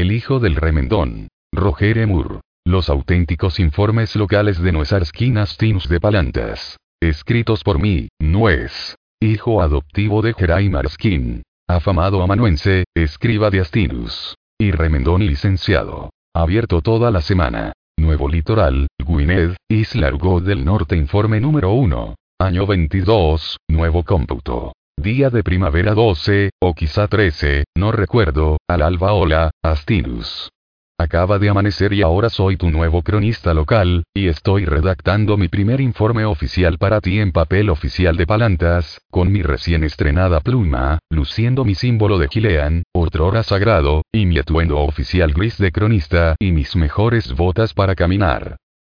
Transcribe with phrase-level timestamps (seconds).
[0.00, 1.28] el hijo del remendón.
[1.52, 2.40] Roger Emur.
[2.64, 6.76] Los auténticos informes locales de Nuesarskin Astinus de Palantas.
[7.00, 8.94] Escritos por mí, Nuez.
[9.20, 11.42] Hijo adoptivo de Geray Marskin.
[11.68, 14.36] Afamado amanuense, escriba de Astinus.
[14.56, 16.10] Y remendón licenciado.
[16.32, 17.72] Abierto toda la semana.
[17.96, 20.12] Nuevo Litoral, Gwynedd, Isla
[20.42, 22.14] del Norte Informe número 1.
[22.40, 24.72] Año 22, nuevo cómputo.
[25.00, 30.50] Día de primavera 12, o quizá 13, no recuerdo, al alba hola, Astinus.
[30.98, 35.80] Acaba de amanecer y ahora soy tu nuevo cronista local, y estoy redactando mi primer
[35.80, 41.64] informe oficial para ti en papel oficial de Palantas, con mi recién estrenada pluma, luciendo
[41.64, 46.74] mi símbolo de Gilean, otrora sagrado, y mi atuendo oficial gris de cronista, y mis
[46.74, 48.56] mejores botas para caminar.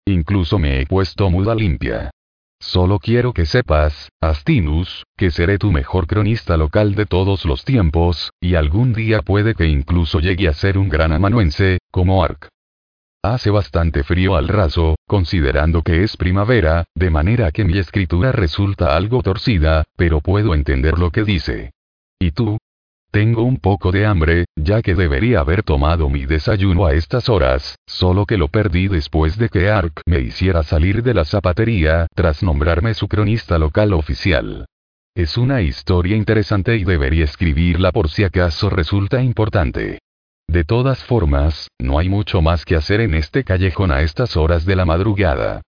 [0.07, 2.13] Incluso me he puesto muda limpia.
[2.61, 8.33] Solo quiero que sepas, Astinus, que seré tu mejor cronista local de todos los tiempos,
[8.41, 12.49] y algún día puede que incluso llegue a ser un gran amanuense, como Ark.
[13.23, 18.97] Hace bastante frío al raso, considerando que es primavera, de manera que mi escritura resulta
[18.97, 21.73] algo torcida, pero puedo entender lo que dice.
[22.21, 22.58] ¿Y tú?
[23.19, 27.75] Tengo un poco de hambre, ya que debería haber tomado mi desayuno a estas horas,
[27.85, 32.45] solo que lo perdí después de que Ark me hiciera salir de la zapatería, tras
[32.45, 34.67] nombrarme su cronista local oficial.
[35.17, 39.99] Es una historia interesante y debería escribirla por si acaso resulta importante.
[40.47, 44.65] De todas formas, no hay mucho más que hacer en este callejón a estas horas
[44.65, 45.63] de la madrugada.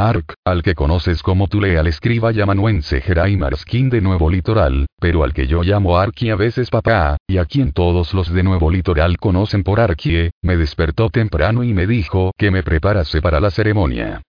[0.00, 5.24] Ark, al que conoces como tu leal escriba yamanuense Jerai Marskin de Nuevo Litoral, pero
[5.24, 8.70] al que yo llamo Arki a veces papá, y a quien todos los de Nuevo
[8.70, 13.50] Litoral conocen por Arkie, me despertó temprano y me dijo que me preparase para la
[13.50, 14.22] ceremonia.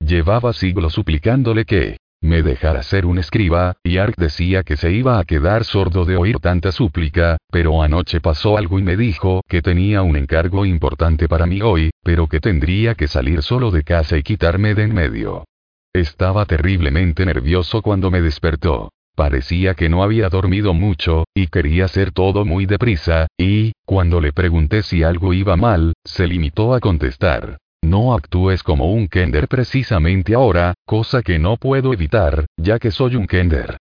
[0.00, 5.18] Llevaba siglos suplicándole que, me dejara ser un escriba, y Ark decía que se iba
[5.18, 9.62] a quedar sordo de oír tanta súplica, pero anoche pasó algo y me dijo que
[9.62, 14.16] tenía un encargo importante para mí hoy, pero que tendría que salir solo de casa
[14.18, 15.44] y quitarme de en medio.
[15.92, 18.90] Estaba terriblemente nervioso cuando me despertó.
[19.14, 24.32] Parecía que no había dormido mucho, y quería hacer todo muy deprisa, y, cuando le
[24.32, 27.58] pregunté si algo iba mal, se limitó a contestar.
[27.82, 33.16] No actúes como un Kender precisamente ahora, cosa que no puedo evitar, ya que soy
[33.16, 33.76] un Kender.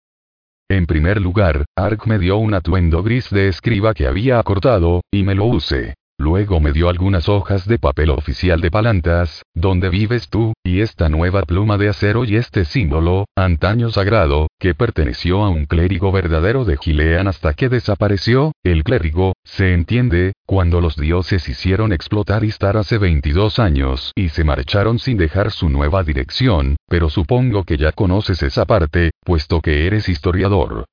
[0.68, 5.22] En primer lugar, Ark me dio un atuendo gris de escriba que había acortado, y
[5.22, 5.94] me lo usé.
[6.18, 11.10] Luego me dio algunas hojas de papel oficial de Palantas, donde vives tú, y esta
[11.10, 16.64] nueva pluma de acero y este símbolo, antaño sagrado, que perteneció a un clérigo verdadero
[16.64, 22.78] de Gilean hasta que desapareció, el clérigo, se entiende, cuando los dioses hicieron explotar Istar
[22.78, 27.92] hace 22 años y se marcharon sin dejar su nueva dirección, pero supongo que ya
[27.92, 30.86] conoces esa parte, puesto que eres historiador.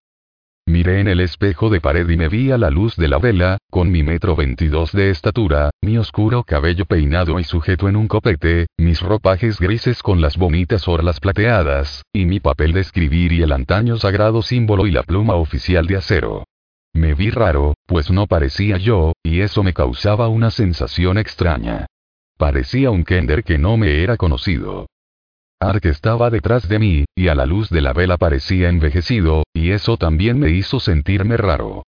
[0.66, 3.58] Miré en el espejo de pared y me vi a la luz de la vela,
[3.70, 8.68] con mi metro veintidós de estatura, mi oscuro cabello peinado y sujeto en un copete,
[8.78, 13.52] mis ropajes grises con las bonitas orlas plateadas, y mi papel de escribir y el
[13.52, 16.46] antaño sagrado símbolo y la pluma oficial de acero.
[16.94, 21.88] Me vi raro, pues no parecía yo, y eso me causaba una sensación extraña.
[22.38, 24.88] Parecía un Kender que no me era conocido.
[25.64, 29.72] Ark estaba detrás de mí, y a la luz de la vela parecía envejecido, y
[29.72, 31.84] eso también me hizo sentirme raro.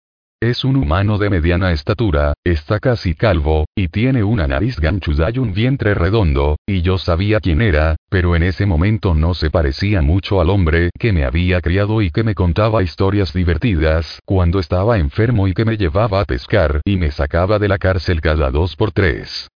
[0.42, 5.38] Es un humano de mediana estatura, está casi calvo, y tiene una nariz ganchuda y
[5.38, 10.02] un vientre redondo, y yo sabía quién era, pero en ese momento no se parecía
[10.02, 14.98] mucho al hombre que me había criado y que me contaba historias divertidas cuando estaba
[14.98, 18.76] enfermo y que me llevaba a pescar y me sacaba de la cárcel cada dos
[18.76, 19.48] por tres.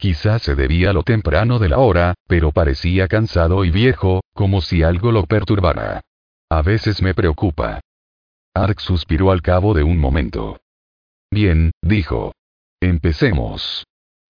[0.00, 4.62] Quizás se debía a lo temprano de la hora, pero parecía cansado y viejo, como
[4.62, 6.00] si algo lo perturbara.
[6.48, 7.80] A veces me preocupa.
[8.54, 10.58] Ark suspiró al cabo de un momento.
[11.30, 12.32] Bien, dijo.
[12.80, 13.84] Empecemos.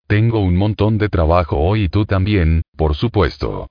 [0.08, 3.68] Tengo un montón de trabajo hoy y tú también, por supuesto.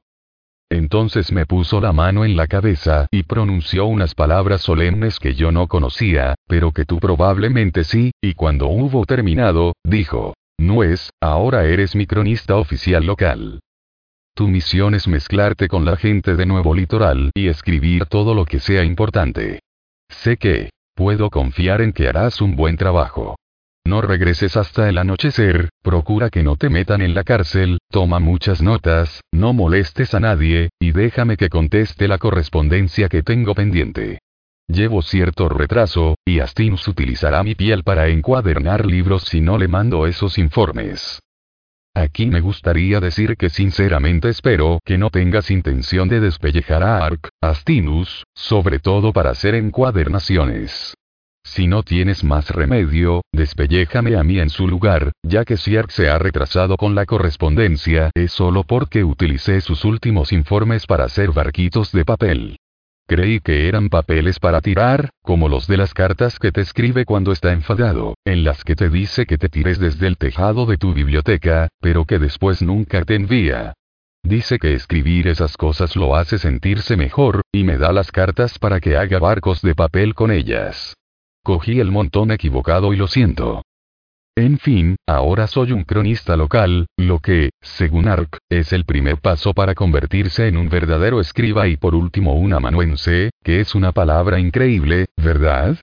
[0.69, 5.51] Entonces me puso la mano en la cabeza y pronunció unas palabras solemnes que yo
[5.51, 11.95] no conocía, pero que tú probablemente sí, y cuando hubo terminado, dijo, Nuez, ahora eres
[11.95, 13.61] mi cronista oficial local.
[14.35, 18.59] Tu misión es mezclarte con la gente de Nuevo Litoral y escribir todo lo que
[18.59, 19.61] sea importante.
[20.09, 23.37] Sé que, puedo confiar en que harás un buen trabajo.
[23.85, 28.61] No regreses hasta el anochecer, procura que no te metan en la cárcel, toma muchas
[28.61, 34.19] notas, no molestes a nadie, y déjame que conteste la correspondencia que tengo pendiente.
[34.71, 40.05] Llevo cierto retraso, y Astinus utilizará mi piel para encuadernar libros si no le mando
[40.05, 41.19] esos informes.
[41.95, 47.29] Aquí me gustaría decir que sinceramente espero que no tengas intención de despellejar a Ark,
[47.41, 50.93] Astinus, sobre todo para hacer encuadernaciones.
[51.43, 55.89] Si no tienes más remedio, despelléjame a mí en su lugar, ya que si Ark
[55.89, 61.31] se ha retrasado con la correspondencia es solo porque utilicé sus últimos informes para hacer
[61.31, 62.57] barquitos de papel.
[63.09, 67.31] Creí que eran papeles para tirar, como los de las cartas que te escribe cuando
[67.31, 70.93] está enfadado, en las que te dice que te tires desde el tejado de tu
[70.93, 73.73] biblioteca, pero que después nunca te envía.
[74.21, 78.79] Dice que escribir esas cosas lo hace sentirse mejor, y me da las cartas para
[78.79, 80.93] que haga barcos de papel con ellas.
[81.43, 83.63] Cogí el montón equivocado y lo siento.
[84.35, 89.53] En fin, ahora soy un cronista local, lo que, según Ark, es el primer paso
[89.53, 94.39] para convertirse en un verdadero escriba y por último un amanuense, que es una palabra
[94.39, 95.77] increíble, ¿verdad?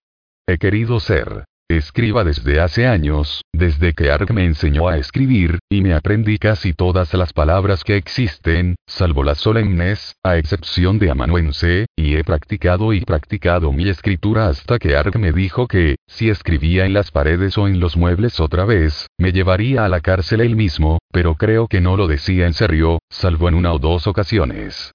[0.48, 5.82] He querido ser Escriba desde hace años, desde que Ark me enseñó a escribir, y
[5.82, 11.86] me aprendí casi todas las palabras que existen, salvo las solemnes, a excepción de amanuense,
[11.96, 16.86] y he practicado y practicado mi escritura hasta que Ark me dijo que, si escribía
[16.86, 20.54] en las paredes o en los muebles otra vez, me llevaría a la cárcel él
[20.54, 24.92] mismo, pero creo que no lo decía en serio, salvo en una o dos ocasiones.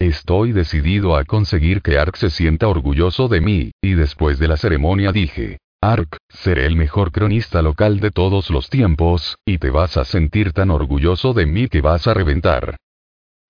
[0.00, 4.56] Estoy decidido a conseguir que Ark se sienta orgulloso de mí, y después de la
[4.56, 9.96] ceremonia dije, Ark, seré el mejor cronista local de todos los tiempos, y te vas
[9.96, 12.76] a sentir tan orgulloso de mí que vas a reventar.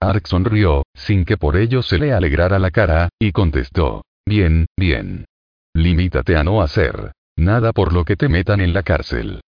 [0.01, 4.05] Ark sonrió, sin que por ello se le alegrara la cara, y contestó.
[4.25, 5.25] Bien, bien.
[5.75, 9.41] Limítate a no hacer nada por lo que te metan en la cárcel.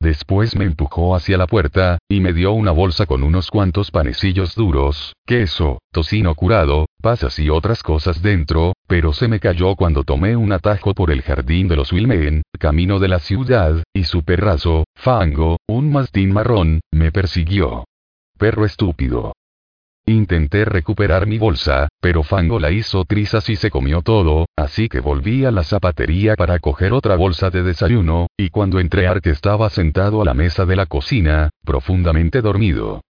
[0.00, 4.54] Después me empujó hacia la puerta, y me dio una bolsa con unos cuantos panecillos
[4.54, 10.36] duros, queso, tocino curado, pasas y otras cosas dentro, pero se me cayó cuando tomé
[10.36, 14.84] un atajo por el jardín de los Wilmen, camino de la ciudad, y su perrazo,
[14.94, 17.84] Fango, un mastín marrón, me persiguió.
[18.38, 19.32] Perro estúpido.
[20.06, 25.00] Intenté recuperar mi bolsa, pero Fango la hizo trizas y se comió todo, así que
[25.00, 29.70] volví a la zapatería para coger otra bolsa de desayuno, y cuando entré Ark estaba
[29.70, 33.02] sentado a la mesa de la cocina, profundamente dormido.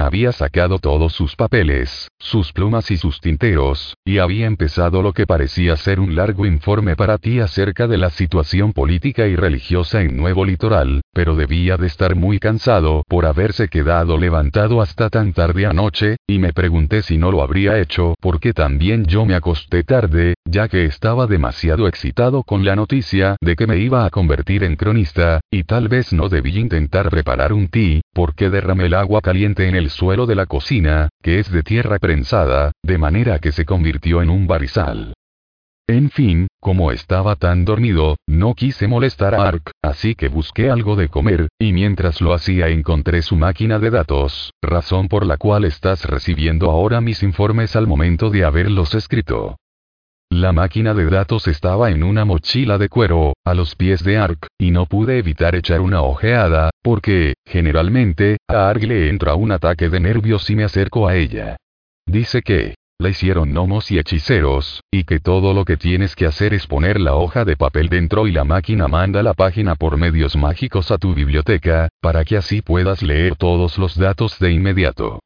[0.00, 5.26] Había sacado todos sus papeles, sus plumas y sus tinteros, y había empezado lo que
[5.26, 10.16] parecía ser un largo informe para ti acerca de la situación política y religiosa en
[10.16, 15.66] Nuevo Litoral, pero debía de estar muy cansado por haberse quedado levantado hasta tan tarde
[15.66, 20.34] anoche, y me pregunté si no lo habría hecho porque también yo me acosté tarde,
[20.44, 24.76] ya que estaba demasiado excitado con la noticia de que me iba a convertir en
[24.76, 29.68] cronista, y tal vez no debí intentar preparar un té, porque derramé el agua caliente
[29.68, 33.64] en el suelo de la cocina, que es de tierra prensada, de manera que se
[33.64, 35.14] convirtió en un barizal.
[35.88, 40.96] En fin, como estaba tan dormido, no quise molestar a Ark, así que busqué algo
[40.96, 45.64] de comer, y mientras lo hacía encontré su máquina de datos, razón por la cual
[45.64, 49.56] estás recibiendo ahora mis informes al momento de haberlos escrito.
[50.30, 54.46] La máquina de datos estaba en una mochila de cuero, a los pies de Ark,
[54.58, 59.88] y no pude evitar echar una ojeada, porque, generalmente, a Ark le entra un ataque
[59.88, 61.56] de nervios y me acerco a ella.
[62.06, 66.52] Dice que, la hicieron gnomos y hechiceros, y que todo lo que tienes que hacer
[66.52, 70.36] es poner la hoja de papel dentro y la máquina manda la página por medios
[70.36, 75.20] mágicos a tu biblioteca, para que así puedas leer todos los datos de inmediato.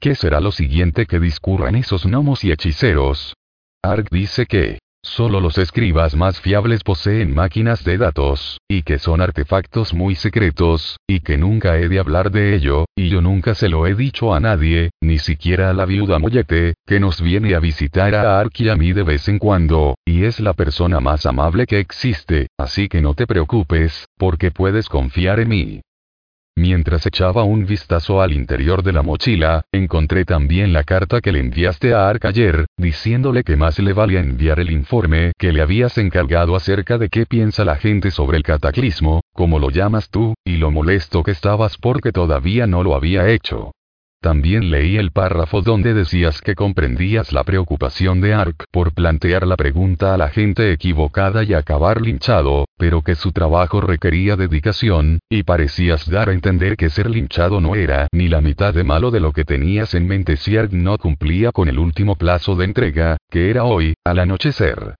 [0.00, 3.34] ¿Qué será lo siguiente que discurran esos gnomos y hechiceros?
[3.82, 9.20] Ark dice que, Solo los escribas más fiables poseen máquinas de datos, y que son
[9.20, 13.68] artefactos muy secretos, y que nunca he de hablar de ello, y yo nunca se
[13.68, 17.60] lo he dicho a nadie, ni siquiera a la viuda Mollete, que nos viene a
[17.60, 21.24] visitar a Ark y a mí de vez en cuando, y es la persona más
[21.24, 25.80] amable que existe, así que no te preocupes, porque puedes confiar en mí.
[26.58, 31.38] Mientras echaba un vistazo al interior de la mochila, encontré también la carta que le
[31.38, 35.96] enviaste a Ark ayer, diciéndole que más le valía enviar el informe que le habías
[35.98, 40.56] encargado acerca de qué piensa la gente sobre el cataclismo, como lo llamas tú, y
[40.56, 43.70] lo molesto que estabas porque todavía no lo había hecho.
[44.20, 49.56] También leí el párrafo donde decías que comprendías la preocupación de Ark por plantear la
[49.56, 55.44] pregunta a la gente equivocada y acabar linchado, pero que su trabajo requería dedicación, y
[55.44, 59.20] parecías dar a entender que ser linchado no era ni la mitad de malo de
[59.20, 63.18] lo que tenías en mente si Ark no cumplía con el último plazo de entrega,
[63.30, 64.96] que era hoy, al anochecer.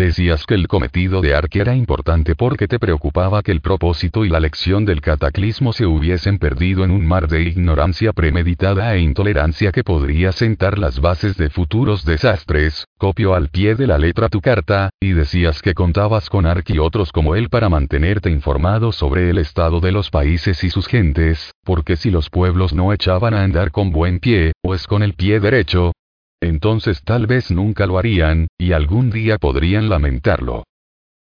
[0.00, 4.30] Decías que el cometido de Ark era importante porque te preocupaba que el propósito y
[4.30, 9.72] la lección del cataclismo se hubiesen perdido en un mar de ignorancia premeditada e intolerancia
[9.72, 14.40] que podría sentar las bases de futuros desastres, copio al pie de la letra tu
[14.40, 19.28] carta, y decías que contabas con Ark y otros como él para mantenerte informado sobre
[19.28, 23.42] el estado de los países y sus gentes, porque si los pueblos no echaban a
[23.42, 25.92] andar con buen pie, o es con el pie derecho,
[26.40, 30.64] entonces tal vez nunca lo harían, y algún día podrían lamentarlo.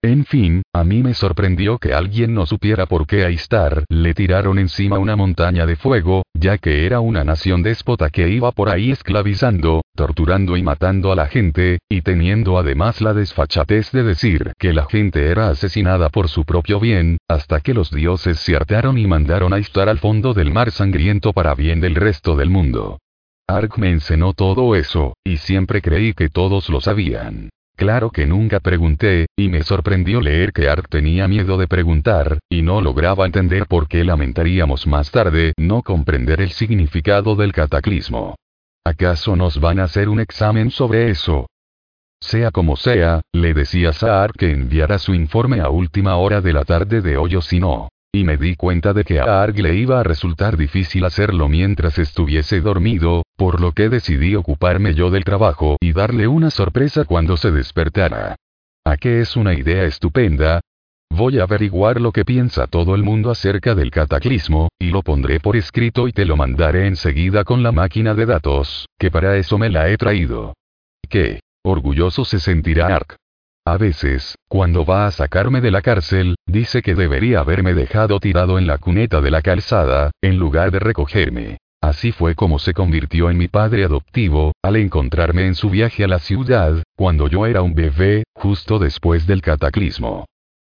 [0.05, 4.13] En fin, a mí me sorprendió que alguien no supiera por qué a Istar le
[4.13, 8.69] tiraron encima una montaña de fuego, ya que era una nación déspota que iba por
[8.69, 14.53] ahí esclavizando, torturando y matando a la gente, y teniendo además la desfachatez de decir
[14.59, 18.99] que la gente era asesinada por su propio bien, hasta que los dioses se hartaron
[18.99, 22.99] y mandaron a Istar al fondo del mar sangriento para bien del resto del mundo.
[23.47, 27.49] Ark me enseñó todo eso, y siempre creí que todos lo sabían.
[27.75, 32.63] Claro que nunca pregunté, y me sorprendió leer que Art tenía miedo de preguntar, y
[32.63, 38.35] no lograba entender por qué lamentaríamos más tarde no comprender el significado del cataclismo.
[38.83, 41.47] ¿Acaso nos van a hacer un examen sobre eso?
[42.19, 46.53] Sea como sea, le decía a Art que enviara su informe a última hora de
[46.53, 49.59] la tarde de hoy o si no y me di cuenta de que a Arg
[49.59, 55.09] le iba a resultar difícil hacerlo mientras estuviese dormido, por lo que decidí ocuparme yo
[55.09, 58.35] del trabajo y darle una sorpresa cuando se despertara.
[58.85, 60.61] ¿A qué es una idea estupenda?
[61.09, 65.39] Voy a averiguar lo que piensa todo el mundo acerca del cataclismo, y lo pondré
[65.39, 69.57] por escrito y te lo mandaré enseguida con la máquina de datos, que para eso
[69.57, 70.53] me la he traído.
[71.09, 71.39] ¿Qué?
[71.63, 73.17] Orgulloso se sentirá Ark.
[73.67, 78.59] A veces, cuando va a sacarme de la cárcel, dice que debería haberme dejado tirado
[78.59, 81.57] en la cuneta de la calzada, en lugar de recogerme.
[81.81, 86.07] Así fue como se convirtió en mi padre adoptivo, al encontrarme en su viaje a
[86.07, 90.25] la ciudad, cuando yo era un bebé, justo después del cataclismo.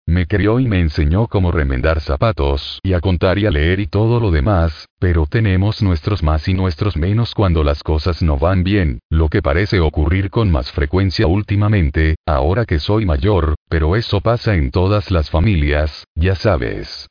[0.09, 3.87] Me crió y me enseñó cómo remendar zapatos y a contar y a leer y
[3.87, 8.63] todo lo demás, pero tenemos nuestros más y nuestros menos cuando las cosas no van
[8.63, 14.21] bien, lo que parece ocurrir con más frecuencia últimamente, ahora que soy mayor, pero eso
[14.21, 17.09] pasa en todas las familias, ya sabes.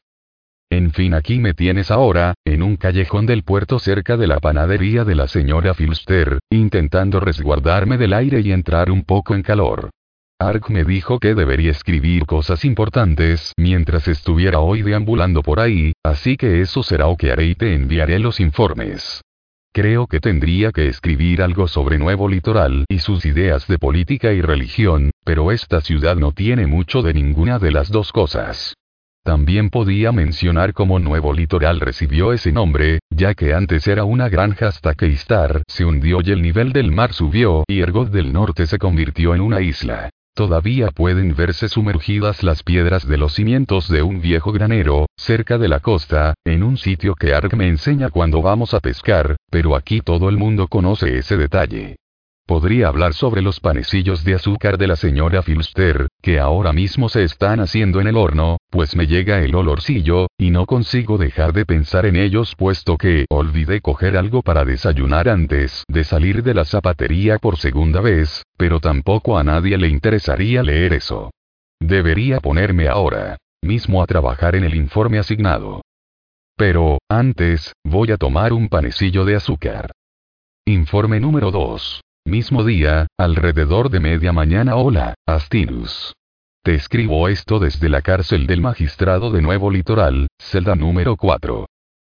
[0.71, 5.05] En fin, aquí me tienes ahora, en un callejón del puerto cerca de la panadería
[5.05, 9.91] de la señora Filster, intentando resguardarme del aire y entrar un poco en calor.
[10.39, 16.37] Ark me dijo que debería escribir cosas importantes mientras estuviera hoy deambulando por ahí, así
[16.37, 19.23] que eso será o que haré y te enviaré los informes.
[19.73, 24.43] Creo que tendría que escribir algo sobre Nuevo Litoral y sus ideas de política y
[24.43, 28.75] religión, pero esta ciudad no tiene mucho de ninguna de las dos cosas.
[29.25, 34.69] También podía mencionar cómo Nuevo Litoral recibió ese nombre, ya que antes era una granja
[34.69, 38.67] hasta que Istar se hundió y el nivel del mar subió y Ergot del Norte
[38.67, 40.11] se convirtió en una isla.
[40.37, 45.67] Todavía pueden verse sumergidas las piedras de los cimientos de un viejo granero, cerca de
[45.67, 50.03] la costa, en un sitio que Ark me enseña cuando vamos a pescar, pero aquí
[50.03, 51.97] todo el mundo conoce ese detalle.
[52.47, 57.25] Podría hablar sobre los panecillos de azúcar de la señora Filster, que ahora mismo se
[57.25, 61.67] están haciendo en el horno, pues me llega el olorcillo, y no consigo dejar de
[61.67, 66.65] pensar en ellos puesto que olvidé coger algo para desayunar antes de salir de la
[66.65, 71.33] zapatería por segunda vez, pero tampoco a nadie le interesaría leer eso.
[71.81, 75.83] Debería ponerme ahora mismo a trabajar en el informe asignado.
[76.57, 79.91] Pero, antes, voy a tomar un panecillo de azúcar.
[80.65, 82.03] Informe número 2.
[82.27, 84.75] Mismo día, alrededor de media mañana.
[84.75, 86.13] Hola, Astinus.
[86.65, 91.67] Te escribo esto desde la cárcel del magistrado de Nuevo Litoral, celda número 4.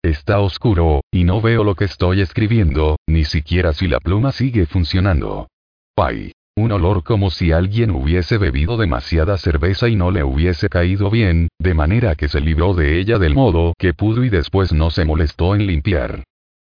[0.04, 4.66] Está oscuro, y no veo lo que estoy escribiendo, ni siquiera si la pluma sigue
[4.66, 5.48] funcionando.
[5.96, 6.30] Ay.
[6.56, 11.48] Un olor como si alguien hubiese bebido demasiada cerveza y no le hubiese caído bien,
[11.58, 15.04] de manera que se libró de ella del modo que pudo y después no se
[15.04, 16.22] molestó en limpiar.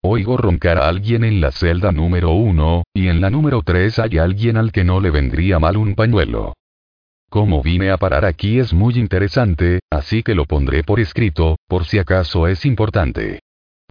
[0.05, 4.17] Oigo roncar a alguien en la celda número 1, y en la número 3 hay
[4.17, 6.55] alguien al que no le vendría mal un pañuelo.
[7.29, 11.85] Cómo vine a parar aquí es muy interesante, así que lo pondré por escrito, por
[11.85, 13.42] si acaso es importante.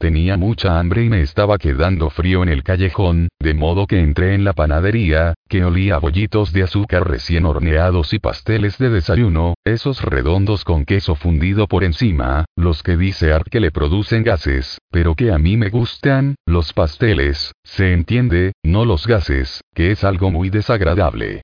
[0.03, 4.35] Tenía mucha hambre y me estaba quedando frío en el callejón, de modo que entré
[4.35, 10.03] en la panadería, que olía bollitos de azúcar recién horneados y pasteles de desayuno, esos
[10.03, 15.15] redondos con queso fundido por encima, los que dice Art que le producen gases, pero
[15.15, 20.33] que a mí me gustan, los pasteles, se entiende, no los gases, que es algo
[20.33, 21.43] muy desagradable.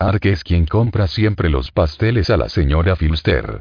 [0.00, 3.60] Art es quien compra siempre los pasteles a la señora Filster.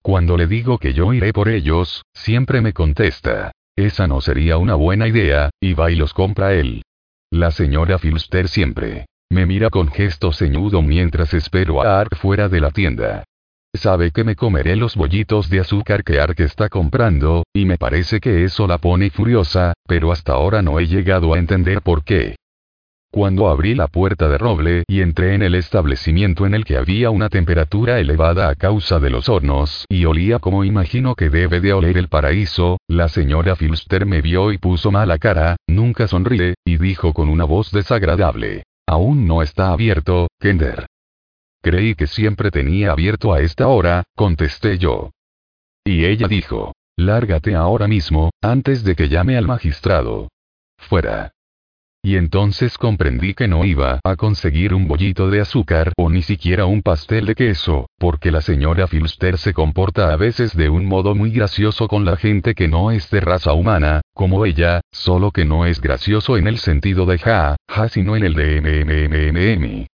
[0.00, 4.74] Cuando le digo que yo iré por ellos, siempre me contesta, esa no sería una
[4.74, 6.82] buena idea, y va y los compra él.
[7.30, 12.60] La señora Filster siempre me mira con gesto ceñudo mientras espero a Ark fuera de
[12.60, 13.24] la tienda.
[13.74, 18.20] Sabe que me comeré los bollitos de azúcar que Ark está comprando, y me parece
[18.20, 22.36] que eso la pone furiosa, pero hasta ahora no he llegado a entender por qué.
[23.16, 27.08] Cuando abrí la puerta de roble y entré en el establecimiento en el que había
[27.08, 31.72] una temperatura elevada a causa de los hornos y olía como imagino que debe de
[31.72, 36.76] oler el paraíso, la señora Filster me vio y puso mala cara, nunca sonríe, y
[36.76, 38.64] dijo con una voz desagradable.
[38.86, 40.84] Aún no está abierto, Kender.
[41.62, 45.10] creí que siempre tenía abierto a esta hora, contesté yo.
[45.86, 50.28] Y ella dijo, lárgate ahora mismo, antes de que llame al magistrado.
[50.76, 51.32] Fuera.
[52.06, 56.64] Y entonces comprendí que no iba a conseguir un bollito de azúcar o ni siquiera
[56.64, 61.16] un pastel de queso, porque la señora Filster se comporta a veces de un modo
[61.16, 65.44] muy gracioso con la gente que no es de raza humana, como ella, solo que
[65.44, 69.86] no es gracioso en el sentido de ja, ja sino en el de mmmmmm.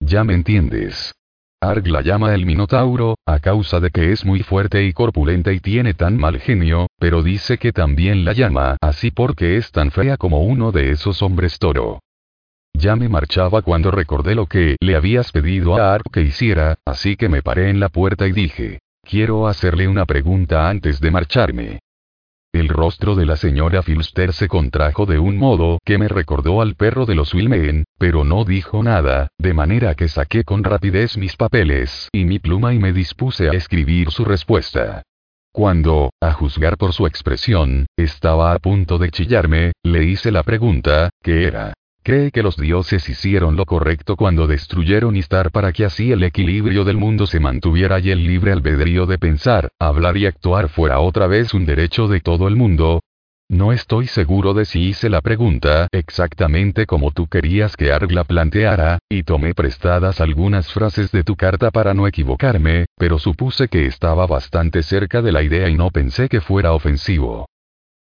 [0.00, 1.14] Ya me entiendes.
[1.62, 5.60] Arg la llama el Minotauro, a causa de que es muy fuerte y corpulenta y
[5.60, 10.16] tiene tan mal genio, pero dice que también la llama así porque es tan fea
[10.16, 12.00] como uno de esos hombres toro.
[12.72, 17.16] Ya me marchaba cuando recordé lo que le habías pedido a Arg que hiciera, así
[17.16, 21.80] que me paré en la puerta y dije, quiero hacerle una pregunta antes de marcharme.
[22.52, 26.74] El rostro de la señora Filster se contrajo de un modo que me recordó al
[26.74, 31.36] perro de los Wilmen, pero no dijo nada, de manera que saqué con rapidez mis
[31.36, 35.02] papeles y mi pluma y me dispuse a escribir su respuesta.
[35.52, 41.10] Cuando, a juzgar por su expresión, estaba a punto de chillarme, le hice la pregunta,
[41.22, 41.72] ¿qué era?
[42.02, 46.84] Cree que los dioses hicieron lo correcto cuando destruyeron Istar para que así el equilibrio
[46.84, 51.26] del mundo se mantuviera y el libre albedrío de pensar, hablar y actuar fuera otra
[51.26, 53.00] vez un derecho de todo el mundo.
[53.50, 58.24] No estoy seguro de si hice la pregunta exactamente como tú querías que Arg la
[58.24, 63.86] planteara, y tomé prestadas algunas frases de tu carta para no equivocarme, pero supuse que
[63.86, 67.46] estaba bastante cerca de la idea y no pensé que fuera ofensivo.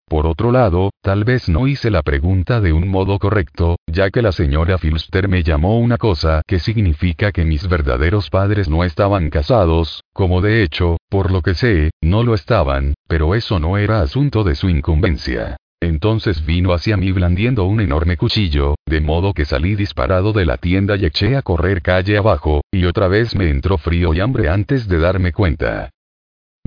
[0.10, 4.22] Por otro lado, tal vez no hice la pregunta de un modo correcto, ya que
[4.22, 9.30] la señora Filster me llamó una cosa que significa que mis verdaderos padres no estaban
[9.30, 14.00] casados, como de hecho, por lo que sé, no lo estaban, pero eso no era
[14.00, 15.58] asunto de su incumbencia.
[15.82, 20.56] Entonces vino hacia mí blandiendo un enorme cuchillo, de modo que salí disparado de la
[20.56, 24.48] tienda y eché a correr calle abajo, y otra vez me entró frío y hambre
[24.48, 25.90] antes de darme cuenta.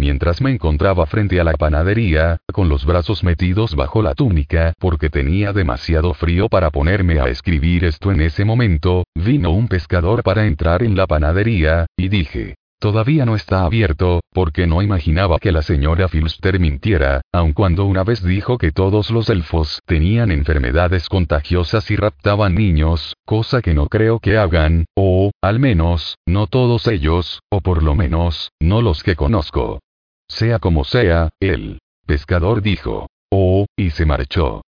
[0.00, 5.10] Mientras me encontraba frente a la panadería, con los brazos metidos bajo la túnica, porque
[5.10, 10.46] tenía demasiado frío para ponerme a escribir esto en ese momento, vino un pescador para
[10.46, 15.60] entrar en la panadería, y dije, Todavía no está abierto, porque no imaginaba que la
[15.60, 21.90] señora Filster mintiera, aun cuando una vez dijo que todos los elfos tenían enfermedades contagiosas
[21.90, 27.40] y raptaban niños, cosa que no creo que hagan, o, al menos, no todos ellos,
[27.50, 29.80] o por lo menos, no los que conozco.
[30.30, 34.62] Sea como sea, el pescador dijo, oh, y se marchó.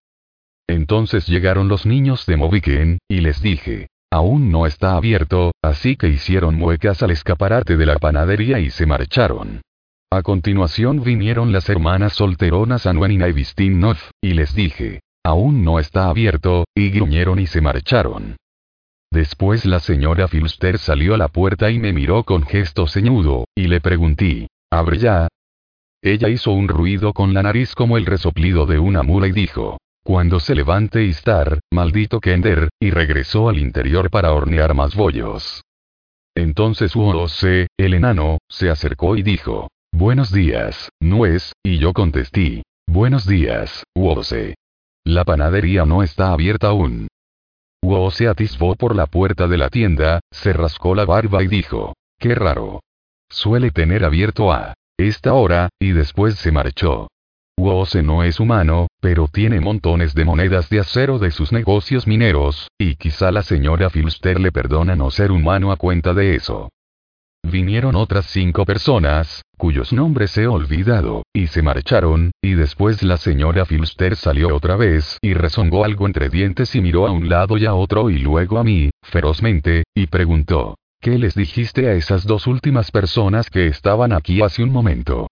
[0.69, 6.09] Entonces llegaron los niños de Moviken, y les dije, aún no está abierto, así que
[6.09, 9.63] hicieron muecas al escaparate de la panadería y se marcharon.
[10.11, 16.09] A continuación vinieron las hermanas solteronas Anwen y Vistinov, y les dije, aún no está
[16.09, 18.37] abierto, y gruñeron y se marcharon.
[19.13, 23.69] Después la señora Filster salió a la puerta y me miró con gesto ceñudo, y
[23.69, 25.29] le pregunté, ¿abre ya?
[26.03, 29.79] Ella hizo un ruido con la nariz como el resoplido de una mula y dijo,
[30.03, 35.63] cuando se levante Istar, maldito Kender, y regresó al interior para hornear más bollos.
[36.35, 43.29] Entonces Uose, el enano, se acercó y dijo, Buenos días, Nuez, y yo contesté, Buenos
[43.29, 44.57] días, Uose.
[45.05, 47.07] La panadería no está abierta aún.
[47.81, 52.35] Uose atisbó por la puerta de la tienda, se rascó la barba y dijo, Qué
[52.35, 52.81] raro.
[53.29, 54.75] Suele tener abierto a
[55.09, 57.09] esta hora, y después se marchó.
[57.59, 62.69] Woose no es humano, pero tiene montones de monedas de acero de sus negocios mineros,
[62.79, 66.71] y quizá la señora Filster le perdona no ser humano a cuenta de eso.
[67.45, 73.67] Vinieron otras cinco personas, cuyos nombres he olvidado, y se marcharon, y después la señora
[73.67, 77.67] Filster salió otra vez y rezongó algo entre dientes y miró a un lado y
[77.67, 82.47] a otro y luego a mí, ferozmente, y preguntó, ¿Qué les dijiste a esas dos
[82.47, 85.27] últimas personas que estaban aquí hace un momento?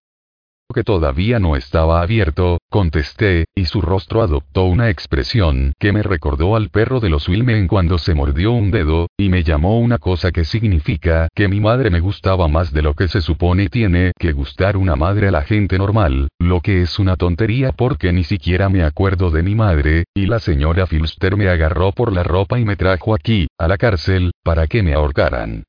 [0.72, 6.56] Que todavía no estaba abierto, contesté, y su rostro adoptó una expresión que me recordó
[6.56, 10.32] al perro de los Wilmen cuando se mordió un dedo, y me llamó una cosa
[10.32, 14.32] que significa que mi madre me gustaba más de lo que se supone tiene que
[14.32, 18.68] gustar una madre a la gente normal, lo que es una tontería porque ni siquiera
[18.68, 22.64] me acuerdo de mi madre, y la señora Filster me agarró por la ropa y
[22.64, 25.64] me trajo aquí, a la cárcel, para que me ahorcaran.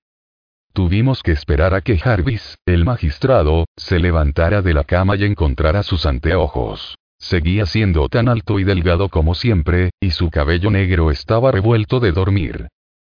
[0.74, 5.84] Tuvimos que esperar a que Jarvis, el magistrado, se levantara de la cama y encontrara
[5.84, 6.98] sus anteojos.
[7.20, 12.14] Seguía siendo tan alto y delgado como siempre, y su cabello negro estaba revuelto de
[12.14, 12.68] dormir.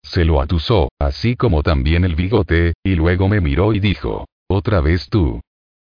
[0.02, 4.80] Se lo atusó, así como también el bigote, y luego me miró y dijo, otra
[4.80, 5.40] vez tú.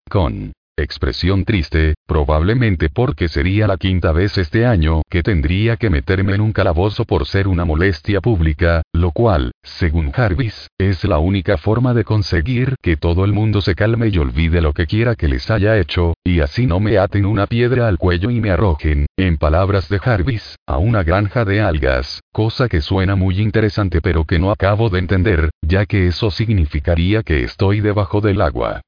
[0.08, 0.52] Con
[0.83, 6.40] expresión triste, probablemente porque sería la quinta vez este año que tendría que meterme en
[6.40, 11.95] un calabozo por ser una molestia pública, lo cual, según Jarvis, es la única forma
[11.95, 15.51] de conseguir que todo el mundo se calme y olvide lo que quiera que les
[15.51, 19.38] haya hecho, y así no me aten una piedra al cuello y me arrojen, en
[19.38, 24.38] palabras de Jarvis, a una granja de algas, cosa que suena muy interesante pero que
[24.38, 28.81] no acabo de entender, ya que eso significaría que estoy debajo del agua.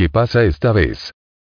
[0.00, 1.12] ¿Qué pasa esta vez?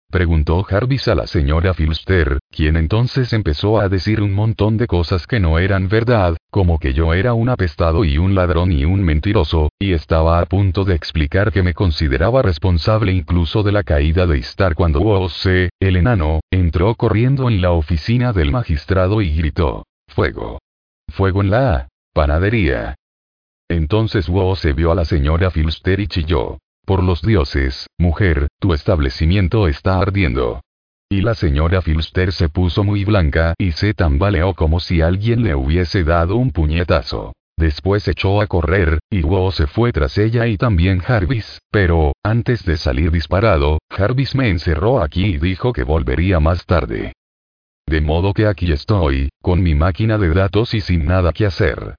[0.10, 5.28] Preguntó Jarvis a la señora Filster, quien entonces empezó a decir un montón de cosas
[5.28, 9.04] que no eran verdad, como que yo era un apestado y un ladrón y un
[9.04, 14.26] mentiroso, y estaba a punto de explicar que me consideraba responsable incluso de la caída
[14.26, 19.84] de Star cuando Woose, el enano, entró corriendo en la oficina del magistrado y gritó,
[20.08, 20.60] Fuego.
[21.10, 22.96] Fuego en la panadería.
[23.68, 26.60] Entonces Woose vio a la señora Filster y chilló.
[26.88, 30.62] Por los dioses, mujer, tu establecimiento está ardiendo.
[31.10, 35.54] Y la señora Filster se puso muy blanca y se tambaleó como si alguien le
[35.54, 37.34] hubiese dado un puñetazo.
[37.58, 42.64] Después echó a correr, y Wo se fue tras ella y también Jarvis, pero, antes
[42.64, 47.12] de salir disparado, Jarvis me encerró aquí y dijo que volvería más tarde.
[47.86, 51.96] De modo que aquí estoy, con mi máquina de datos y sin nada que hacer.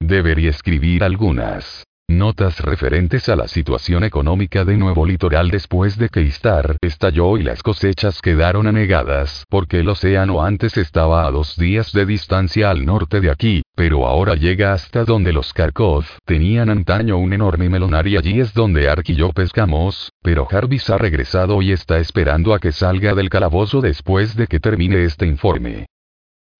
[0.00, 6.20] Debería escribir algunas Notas referentes a la situación económica de Nuevo Litoral después de que
[6.20, 11.92] Istar estalló y las cosechas quedaron anegadas porque el océano antes estaba a dos días
[11.92, 17.16] de distancia al norte de aquí, pero ahora llega hasta donde los Kharkov tenían antaño
[17.16, 21.62] un enorme melonar y allí es donde Ark y yo pescamos, pero Jarvis ha regresado
[21.62, 25.86] y está esperando a que salga del calabozo después de que termine este informe.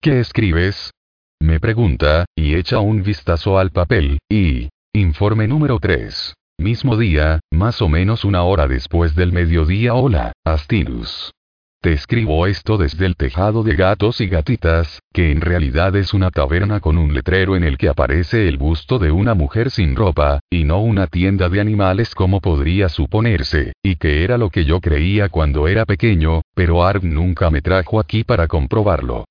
[0.00, 0.92] ¿Qué escribes?
[1.40, 6.34] Me pregunta, y echa un vistazo al papel, y, Informe número 3.
[6.58, 9.94] Mismo día, más o menos una hora después del mediodía.
[9.94, 11.32] Hola, Astinus.
[11.80, 16.30] Te escribo esto desde el tejado de gatos y gatitas, que en realidad es una
[16.30, 20.40] taberna con un letrero en el que aparece el busto de una mujer sin ropa,
[20.50, 24.82] y no una tienda de animales como podría suponerse, y que era lo que yo
[24.82, 29.24] creía cuando era pequeño, pero Ark nunca me trajo aquí para comprobarlo.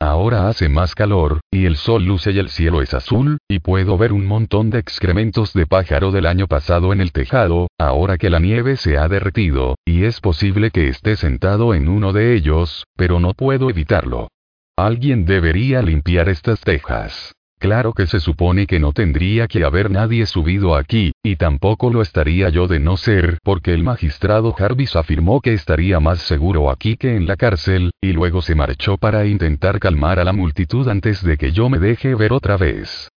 [0.00, 3.98] Ahora hace más calor, y el sol luce y el cielo es azul, y puedo
[3.98, 8.30] ver un montón de excrementos de pájaro del año pasado en el tejado, ahora que
[8.30, 12.84] la nieve se ha derretido, y es posible que esté sentado en uno de ellos,
[12.96, 14.28] pero no puedo evitarlo.
[14.76, 17.32] Alguien debería limpiar estas tejas.
[17.58, 22.02] Claro que se supone que no tendría que haber nadie subido aquí, y tampoco lo
[22.02, 26.96] estaría yo de no ser porque el magistrado Jarvis afirmó que estaría más seguro aquí
[26.96, 31.24] que en la cárcel, y luego se marchó para intentar calmar a la multitud antes
[31.24, 33.10] de que yo me deje ver otra vez.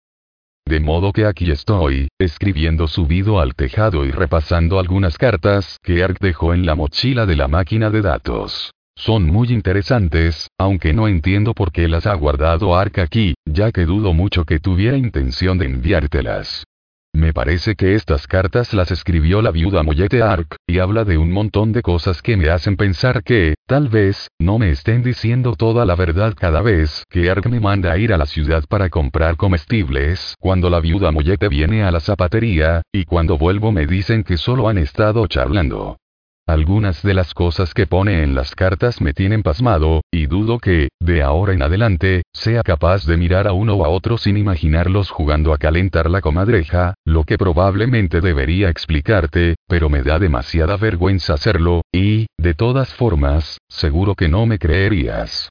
[0.65, 6.17] De modo que aquí estoy, escribiendo subido al tejado y repasando algunas cartas que Ark
[6.19, 8.71] dejó en la mochila de la máquina de datos.
[9.01, 13.87] Son muy interesantes, aunque no entiendo por qué las ha guardado Ark aquí, ya que
[13.87, 16.65] dudo mucho que tuviera intención de enviártelas.
[17.11, 21.31] Me parece que estas cartas las escribió la viuda Mollete Ark, y habla de un
[21.31, 25.83] montón de cosas que me hacen pensar que, tal vez, no me estén diciendo toda
[25.83, 29.35] la verdad cada vez que Ark me manda a ir a la ciudad para comprar
[29.35, 34.37] comestibles, cuando la viuda Mollete viene a la zapatería, y cuando vuelvo me dicen que
[34.37, 35.97] solo han estado charlando.
[36.51, 40.89] Algunas de las cosas que pone en las cartas me tienen pasmado, y dudo que,
[40.99, 45.11] de ahora en adelante, sea capaz de mirar a uno o a otro sin imaginarlos
[45.11, 51.35] jugando a calentar la comadreja, lo que probablemente debería explicarte, pero me da demasiada vergüenza
[51.35, 55.47] hacerlo, y, de todas formas, seguro que no me creerías.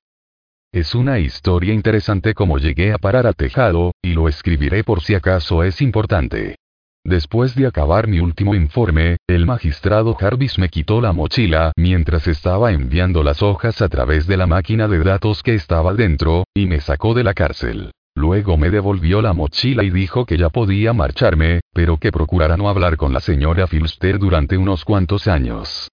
[0.71, 5.15] Es una historia interesante como llegué a parar a tejado, y lo escribiré por si
[5.15, 6.57] acaso es importante.
[7.05, 12.73] Después de acabar mi último informe, el magistrado Jarvis me quitó la mochila mientras estaba
[12.73, 16.81] enviando las hojas a través de la máquina de datos que estaba dentro, y me
[16.81, 17.93] sacó de la cárcel.
[18.15, 22.69] Luego me devolvió la mochila y dijo que ya podía marcharme, pero que procurara no
[22.69, 25.89] hablar con la señora Filster durante unos cuantos años.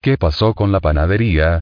[0.00, 1.58] ¿Qué pasó con la panadería?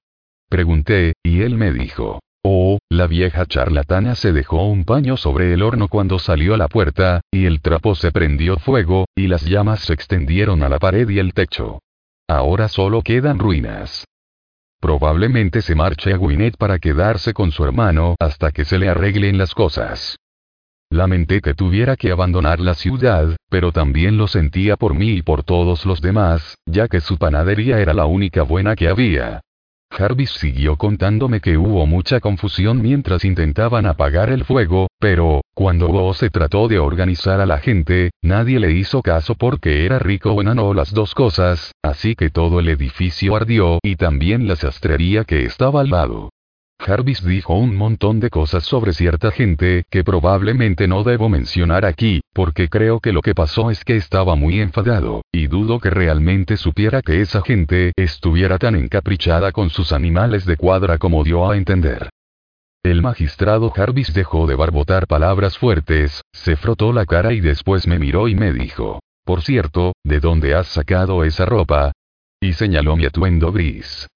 [0.51, 2.21] Pregunté, y él me dijo.
[2.49, 6.69] Oh, la vieja charlatana se dejó un paño sobre el horno cuando salió a la
[6.69, 11.09] puerta, y el trapo se prendió fuego, y las llamas se extendieron a la pared
[11.09, 11.81] y el techo.
[12.29, 14.05] Ahora solo quedan ruinas.
[14.81, 19.39] Probablemente se marche a Gwyneth para quedarse con su hermano hasta que se le arreglen
[19.39, 20.17] las cosas.
[20.89, 25.43] Lamenté que tuviera que abandonar la ciudad, pero también lo sentía por mí y por
[25.43, 29.41] todos los demás, ya que su panadería era la única buena que había.
[29.90, 36.12] Jarvis siguió contándome que hubo mucha confusión mientras intentaban apagar el fuego, pero, cuando Bo
[36.12, 40.40] se trató de organizar a la gente, nadie le hizo caso porque era rico o
[40.40, 45.44] enano las dos cosas, así que todo el edificio ardió y también la sastrería que
[45.44, 46.31] estaba al lado.
[46.87, 52.20] Jarvis dijo un montón de cosas sobre cierta gente que probablemente no debo mencionar aquí,
[52.33, 56.57] porque creo que lo que pasó es que estaba muy enfadado, y dudo que realmente
[56.57, 61.57] supiera que esa gente estuviera tan encaprichada con sus animales de cuadra como dio a
[61.57, 62.09] entender.
[62.85, 67.99] El magistrado Jarvis dejó de barbotar palabras fuertes, se frotó la cara y después me
[67.99, 71.90] miró y me dijo, por cierto, ¿de dónde has sacado esa ropa?
[72.40, 74.07] Y señaló mi atuendo gris.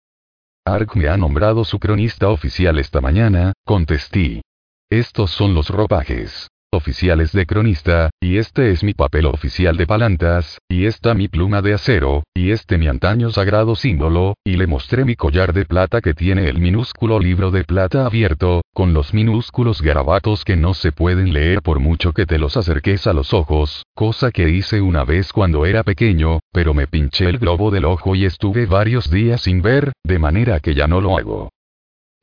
[0.73, 4.43] Ark me ha nombrado su cronista oficial esta mañana, contesté.
[4.91, 10.59] Estos son los ropajes oficiales de cronista, y este es mi papel oficial de palantas,
[10.69, 15.05] y esta mi pluma de acero, y este mi antaño sagrado símbolo, y le mostré
[15.05, 19.83] mi collar de plata que tiene el minúsculo libro de plata abierto, con los minúsculos
[19.83, 23.85] garabatos que no se pueden leer por mucho que te los acerques a los ojos,
[23.95, 28.15] cosa que hice una vez cuando era pequeño, pero me pinché el globo del ojo
[28.15, 31.51] y estuve varios días sin ver, de manera que ya no lo hago.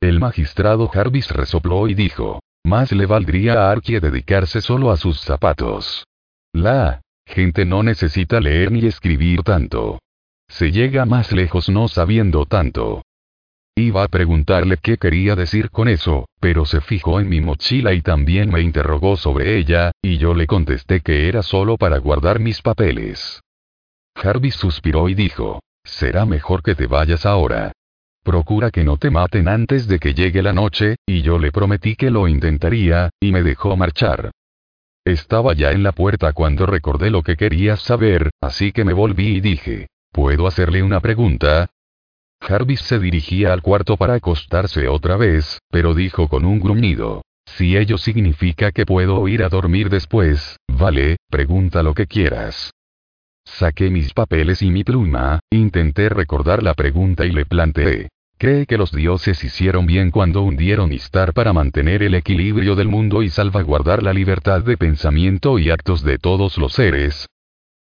[0.00, 5.20] El magistrado Jarvis resopló y dijo, más le valdría a Archie dedicarse solo a sus
[5.20, 6.04] zapatos.
[6.52, 9.98] La gente no necesita leer ni escribir tanto.
[10.48, 13.02] Se llega más lejos no sabiendo tanto.
[13.76, 18.02] Iba a preguntarle qué quería decir con eso, pero se fijó en mi mochila y
[18.02, 22.60] también me interrogó sobre ella, y yo le contesté que era solo para guardar mis
[22.60, 23.40] papeles.
[24.16, 27.72] Jarvis suspiró y dijo, será mejor que te vayas ahora.
[28.28, 31.96] Procura que no te maten antes de que llegue la noche, y yo le prometí
[31.96, 34.32] que lo intentaría, y me dejó marchar.
[35.02, 39.36] Estaba ya en la puerta cuando recordé lo que quería saber, así que me volví
[39.36, 41.70] y dije, ¿puedo hacerle una pregunta?
[42.42, 47.78] Jarvis se dirigía al cuarto para acostarse otra vez, pero dijo con un gruñido, si
[47.78, 52.72] ello significa que puedo ir a dormir después, vale, pregunta lo que quieras.
[53.46, 58.78] Saqué mis papeles y mi pluma, intenté recordar la pregunta y le planteé, Cree que
[58.78, 64.04] los dioses hicieron bien cuando hundieron Istar para mantener el equilibrio del mundo y salvaguardar
[64.04, 67.26] la libertad de pensamiento y actos de todos los seres.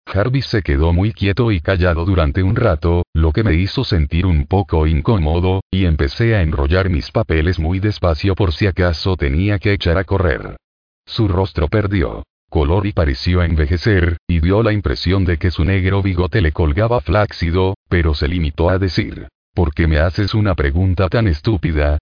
[0.05, 4.25] Jarvis se quedó muy quieto y callado durante un rato, lo que me hizo sentir
[4.25, 9.59] un poco incómodo, y empecé a enrollar mis papeles muy despacio por si acaso tenía
[9.59, 10.57] que echar a correr.
[11.05, 16.03] Su rostro perdió color y pareció envejecer, y dio la impresión de que su negro
[16.03, 21.09] bigote le colgaba flácido, pero se limitó a decir, ¿Por qué me haces una pregunta
[21.09, 21.99] tan estúpida?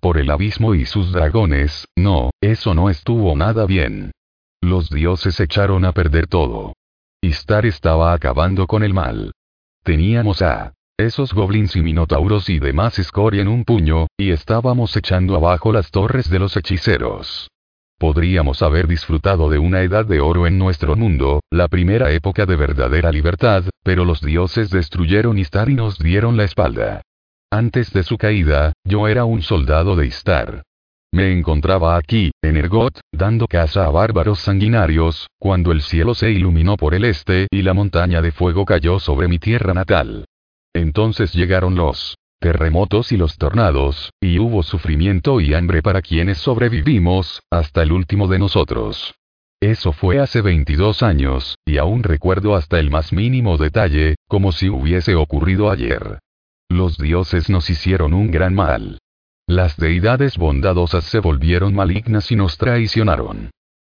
[0.00, 4.12] Por el abismo y sus dragones, no, eso no estuvo nada bien.
[4.60, 6.74] Los dioses echaron a perder todo.
[7.20, 9.32] Istar estaba acabando con el mal.
[9.84, 15.34] Teníamos a esos goblins y minotauros y demás escoria en un puño, y estábamos echando
[15.36, 17.51] abajo las torres de los hechiceros.
[18.02, 22.56] Podríamos haber disfrutado de una edad de oro en nuestro mundo, la primera época de
[22.56, 27.02] verdadera libertad, pero los dioses destruyeron Istar y nos dieron la espalda.
[27.48, 30.64] Antes de su caída, yo era un soldado de Istar.
[31.12, 36.76] Me encontraba aquí, en Ergot, dando caza a bárbaros sanguinarios, cuando el cielo se iluminó
[36.76, 40.24] por el este y la montaña de fuego cayó sobre mi tierra natal.
[40.74, 47.40] Entonces llegaron los terremotos y los tornados, y hubo sufrimiento y hambre para quienes sobrevivimos,
[47.50, 49.14] hasta el último de nosotros.
[49.60, 54.68] Eso fue hace 22 años, y aún recuerdo hasta el más mínimo detalle, como si
[54.68, 56.18] hubiese ocurrido ayer.
[56.68, 58.98] Los dioses nos hicieron un gran mal.
[59.46, 63.50] Las deidades bondadosas se volvieron malignas y nos traicionaron.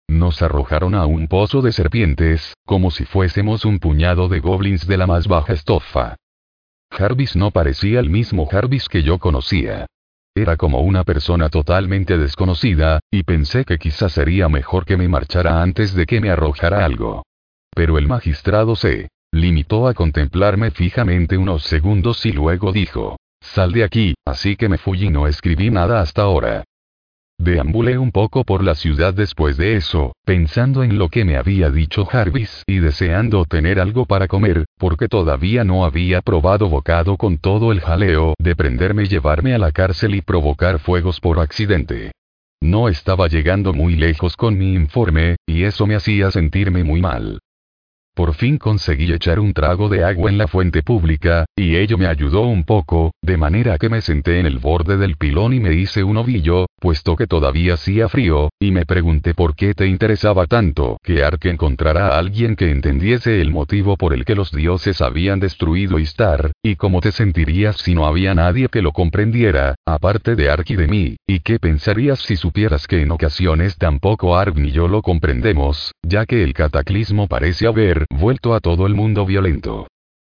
[0.09, 4.97] Nos arrojaron a un pozo de serpientes, como si fuésemos un puñado de goblins de
[4.97, 6.17] la más baja estofa.
[6.91, 9.87] Jarvis no parecía el mismo Jarvis que yo conocía.
[10.35, 15.63] Era como una persona totalmente desconocida, y pensé que quizás sería mejor que me marchara
[15.63, 17.25] antes de que me arrojara algo.
[17.75, 23.85] Pero el magistrado se limitó a contemplarme fijamente unos segundos y luego dijo, Sal de
[23.85, 26.65] aquí, así que me fui y no escribí nada hasta ahora.
[27.41, 31.71] Deambulé un poco por la ciudad después de eso, pensando en lo que me había
[31.71, 37.39] dicho Jarvis y deseando tener algo para comer, porque todavía no había probado bocado con
[37.39, 42.13] todo el jaleo de prenderme y llevarme a la cárcel y provocar fuegos por accidente.
[42.61, 47.39] No estaba llegando muy lejos con mi informe, y eso me hacía sentirme muy mal.
[48.15, 52.07] Por fin conseguí echar un trago de agua en la fuente pública, y ello me
[52.07, 55.75] ayudó un poco, de manera que me senté en el borde del pilón y me
[55.75, 60.47] hice un ovillo, puesto que todavía hacía frío, y me pregunté por qué te interesaba
[60.47, 65.01] tanto que Ark encontrara a alguien que entendiese el motivo por el que los dioses
[65.01, 70.35] habían destruido Istar, y cómo te sentirías si no había nadie que lo comprendiera, aparte
[70.35, 74.57] de Ark y de mí, y qué pensarías si supieras que en ocasiones tampoco Ark
[74.57, 79.27] ni yo lo comprendemos, ya que el cataclismo parece haber vuelto a todo el mundo
[79.27, 79.87] violento.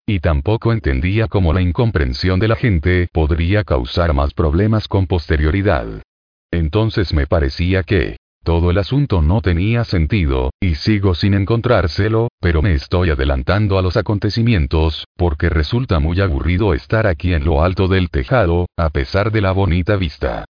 [0.06, 6.02] Y tampoco entendía cómo la incomprensión de la gente podría causar más problemas con posterioridad.
[6.50, 12.62] Entonces me parecía que, todo el asunto no tenía sentido, y sigo sin encontrárselo, pero
[12.62, 17.86] me estoy adelantando a los acontecimientos, porque resulta muy aburrido estar aquí en lo alto
[17.86, 20.46] del tejado, a pesar de la bonita vista.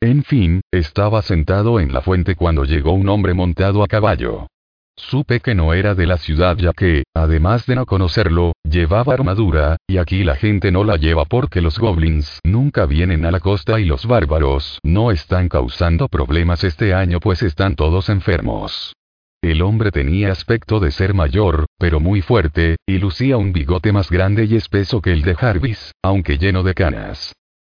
[0.00, 4.48] En fin, estaba sentado en la fuente cuando llegó un hombre montado a caballo.
[4.96, 9.76] Supe que no era de la ciudad ya que, además de no conocerlo, llevaba armadura,
[9.88, 13.80] y aquí la gente no la lleva porque los goblins nunca vienen a la costa
[13.80, 18.94] y los bárbaros no están causando problemas este año pues están todos enfermos.
[19.42, 24.08] El hombre tenía aspecto de ser mayor, pero muy fuerte, y lucía un bigote más
[24.08, 27.32] grande y espeso que el de Jarvis, aunque lleno de canas.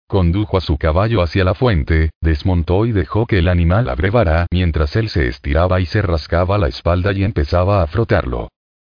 [0.10, 4.96] Condujo a su caballo hacia la fuente, desmontó y dejó que el animal abrevara mientras
[4.96, 8.48] él se estiraba y se rascaba la espalda y empezaba a frotarlo.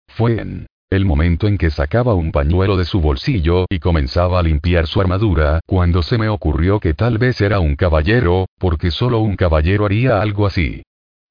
[0.08, 4.44] Fue en el momento en que sacaba un pañuelo de su bolsillo y comenzaba a
[4.44, 9.20] limpiar su armadura, cuando se me ocurrió que tal vez era un caballero, porque solo
[9.20, 10.84] un caballero haría algo así.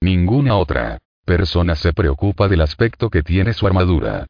[0.02, 4.26] Ninguna otra persona se preocupa del aspecto que tiene su armadura.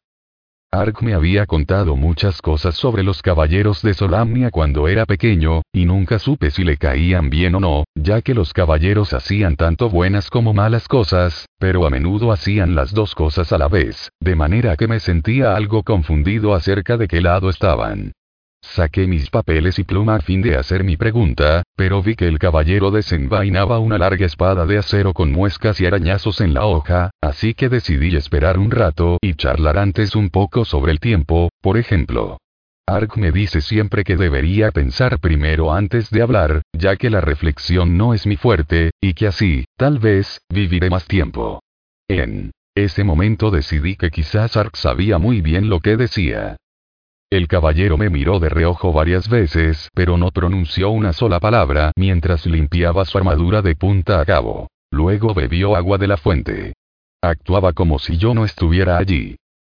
[0.71, 5.85] Ark me había contado muchas cosas sobre los caballeros de Solamnia cuando era pequeño, y
[5.85, 10.29] nunca supe si le caían bien o no, ya que los caballeros hacían tanto buenas
[10.29, 14.75] como malas cosas, pero a menudo hacían las dos cosas a la vez, de manera
[14.75, 18.11] que me sentía algo confundido acerca de qué lado estaban.
[18.73, 22.37] Saqué mis papeles y pluma a fin de hacer mi pregunta, pero vi que el
[22.37, 27.53] caballero desenvainaba una larga espada de acero con muescas y arañazos en la hoja, así
[27.53, 32.37] que decidí esperar un rato y charlar antes un poco sobre el tiempo, por ejemplo.
[32.85, 37.97] Ark me dice siempre que debería pensar primero antes de hablar, ya que la reflexión
[37.97, 41.61] no es mi fuerte, y que así, tal vez, viviré más tiempo.
[42.07, 46.57] En ese momento decidí que quizás Ark sabía muy bien lo que decía.
[47.29, 52.45] El caballero me miró de reojo varias veces, pero no pronunció una sola palabra mientras
[52.45, 54.69] limpiaba su armadura de punta a cabo.
[54.91, 56.73] Luego bebió agua de la fuente.
[57.21, 59.35] Actuaba como si yo no estuviera allí.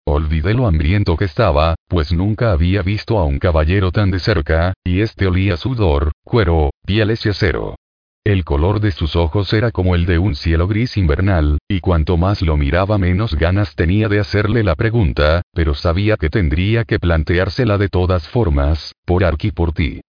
[0.07, 4.75] Olvidé lo hambriento que estaba, pues nunca había visto a un caballero tan de cerca,
[4.85, 7.77] y este olía sudor, cuero, pieles y acero.
[8.25, 12.17] El color de sus ojos era como el de un cielo gris invernal, y cuanto
[12.17, 16.99] más lo miraba menos ganas tenía de hacerle la pregunta, pero sabía que tendría que
[16.99, 20.01] planteársela de todas formas, por aquí por ti.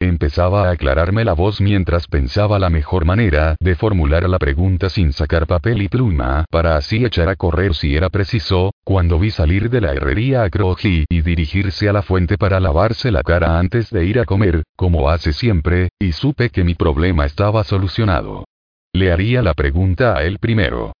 [0.00, 5.12] Empezaba a aclararme la voz mientras pensaba la mejor manera de formular la pregunta sin
[5.12, 9.70] sacar papel y pluma para así echar a correr si era preciso, cuando vi salir
[9.70, 13.90] de la herrería a Croji y dirigirse a la fuente para lavarse la cara antes
[13.90, 18.44] de ir a comer, como hace siempre, y supe que mi problema estaba solucionado.
[18.92, 20.92] Le haría la pregunta a él primero.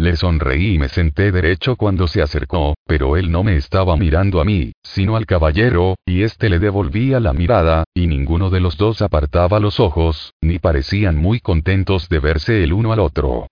[0.00, 4.40] Le sonreí y me senté derecho cuando se acercó, pero él no me estaba mirando
[4.40, 8.78] a mí, sino al caballero, y éste le devolvía la mirada, y ninguno de los
[8.78, 13.48] dos apartaba los ojos, ni parecían muy contentos de verse el uno al otro.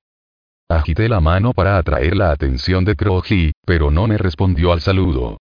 [0.71, 5.37] Agité la mano para atraer la atención de Kroji, pero no me respondió al saludo.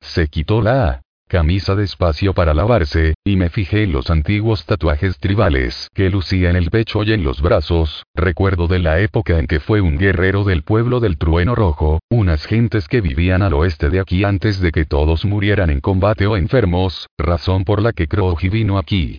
[0.00, 5.88] Se quitó la camisa despacio para lavarse, y me fijé en los antiguos tatuajes tribales
[5.94, 9.58] que lucía en el pecho y en los brazos, recuerdo de la época en que
[9.58, 14.00] fue un guerrero del pueblo del trueno rojo, unas gentes que vivían al oeste de
[14.00, 18.50] aquí antes de que todos murieran en combate o enfermos, razón por la que Kroji
[18.50, 19.16] vino aquí.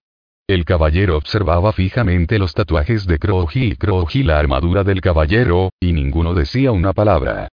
[0.48, 5.94] El caballero observaba fijamente los tatuajes de Kroji y Kroji la armadura del caballero, y
[5.94, 7.48] ninguno decía una palabra.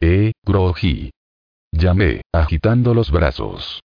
[0.00, 1.10] Eh, Kroji.
[1.72, 3.80] Llamé, agitando los brazos.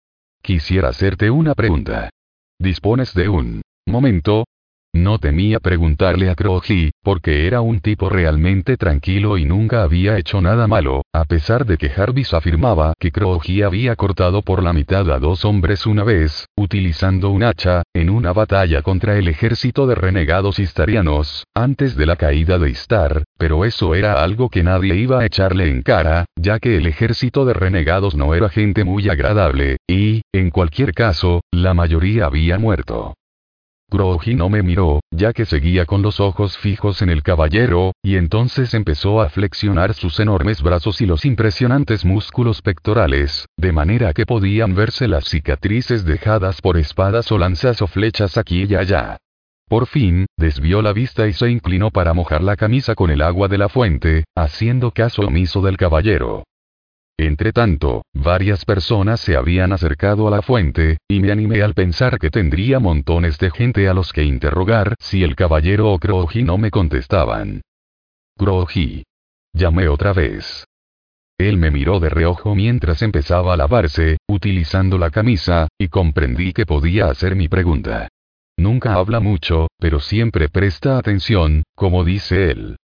[0.42, 2.10] Quisiera hacerte una pregunta.
[2.58, 4.44] ¿Dispones de un momento?
[4.92, 10.40] No temía preguntarle a Kroji, porque era un tipo realmente tranquilo y nunca había hecho
[10.40, 15.08] nada malo, a pesar de que Jarvis afirmaba que Kroji había cortado por la mitad
[15.12, 19.94] a dos hombres una vez, utilizando un hacha, en una batalla contra el ejército de
[19.94, 25.20] renegados istarianos, antes de la caída de Istar, pero eso era algo que nadie iba
[25.20, 29.76] a echarle en cara, ya que el ejército de renegados no era gente muy agradable,
[29.88, 33.14] y, en cualquier caso, la mayoría había muerto.
[33.90, 38.16] Groji no me miró, ya que seguía con los ojos fijos en el caballero, y
[38.16, 44.26] entonces empezó a flexionar sus enormes brazos y los impresionantes músculos pectorales, de manera que
[44.26, 49.16] podían verse las cicatrices dejadas por espadas o lanzas o flechas aquí y allá.
[49.68, 53.46] Por fin, desvió la vista y se inclinó para mojar la camisa con el agua
[53.46, 56.44] de la fuente, haciendo caso omiso del caballero.
[57.22, 62.30] Entretanto, varias personas se habían acercado a la fuente, y me animé al pensar que
[62.30, 66.70] tendría montones de gente a los que interrogar si el caballero o Kroji no me
[66.70, 67.60] contestaban.
[68.38, 69.04] Kroji.
[69.52, 70.64] Llamé otra vez.
[71.36, 76.64] Él me miró de reojo mientras empezaba a lavarse, utilizando la camisa, y comprendí que
[76.64, 78.08] podía hacer mi pregunta.
[78.56, 82.76] Nunca habla mucho, pero siempre presta atención, como dice él.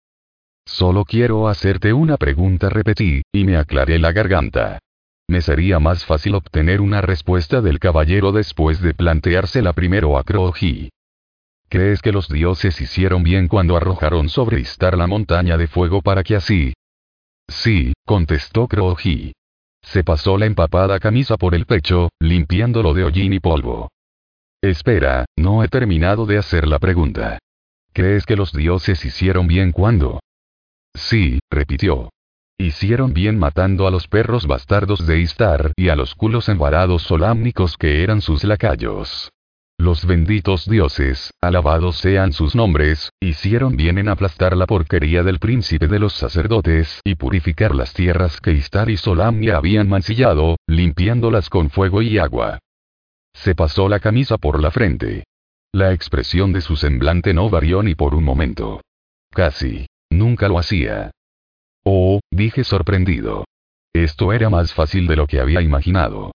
[0.65, 4.79] Solo quiero hacerte una pregunta, repetí, y me aclaré la garganta.
[5.27, 10.89] Me sería más fácil obtener una respuesta del caballero después de planteársela primero a Kroji.
[11.69, 16.23] ¿Crees que los dioses hicieron bien cuando arrojaron sobre Istar la montaña de fuego para
[16.23, 16.73] que así?
[17.47, 19.33] Sí, contestó Kroji.
[19.81, 23.89] Se pasó la empapada camisa por el pecho, limpiándolo de hollín y polvo.
[24.61, 27.39] Espera, no he terminado de hacer la pregunta.
[27.93, 30.19] ¿Crees que los dioses hicieron bien cuando?
[30.95, 32.09] Sí, repitió.
[32.57, 37.75] Hicieron bien matando a los perros bastardos de Istar y a los culos embarados solámnicos
[37.77, 39.29] que eran sus lacayos.
[39.77, 45.87] Los benditos dioses, alabados sean sus nombres, hicieron bien en aplastar la porquería del príncipe
[45.89, 51.69] de los sacerdotes y purificar las tierras que Istar y Solamnia habían mancillado, limpiándolas con
[51.69, 52.59] fuego y agua.
[53.33, 55.25] Se pasó la camisa por la frente.
[55.73, 58.79] La expresión de su semblante no varió ni por un momento.
[59.31, 59.87] Casi.
[60.15, 61.11] Nunca lo hacía.
[61.83, 63.43] Oh, dije sorprendido.
[63.93, 66.31] Esto era más fácil de lo que había imaginado.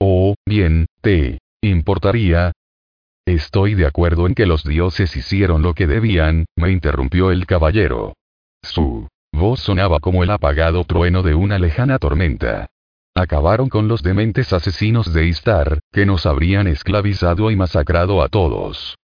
[0.00, 2.52] Oh, bien, ¿te importaría?
[3.26, 8.14] Estoy de acuerdo en que los dioses hicieron lo que debían, me interrumpió el caballero.
[8.62, 12.66] Su voz sonaba como el apagado trueno de una lejana tormenta.
[13.16, 18.96] Acabaron con los dementes asesinos de Istar, que nos habrían esclavizado y masacrado a todos.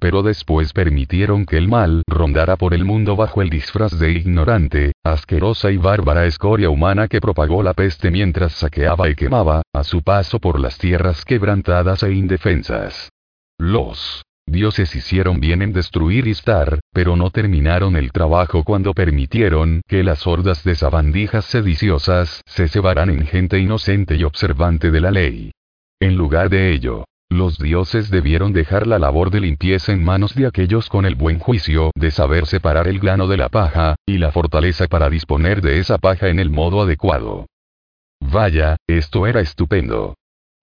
[0.00, 4.92] Pero después permitieron que el mal rondara por el mundo bajo el disfraz de ignorante,
[5.04, 10.02] asquerosa y bárbara escoria humana que propagó la peste mientras saqueaba y quemaba, a su
[10.02, 13.10] paso por las tierras quebrantadas e indefensas.
[13.58, 20.04] Los dioses hicieron bien en destruir Istar, pero no terminaron el trabajo cuando permitieron que
[20.04, 25.50] las hordas de sabandijas sediciosas se cebaran en gente inocente y observante de la ley.
[26.00, 30.46] En lugar de ello, los dioses debieron dejar la labor de limpieza en manos de
[30.46, 34.32] aquellos con el buen juicio de saber separar el grano de la paja, y la
[34.32, 37.46] fortaleza para disponer de esa paja en el modo adecuado.
[38.20, 40.14] Vaya, esto era estupendo.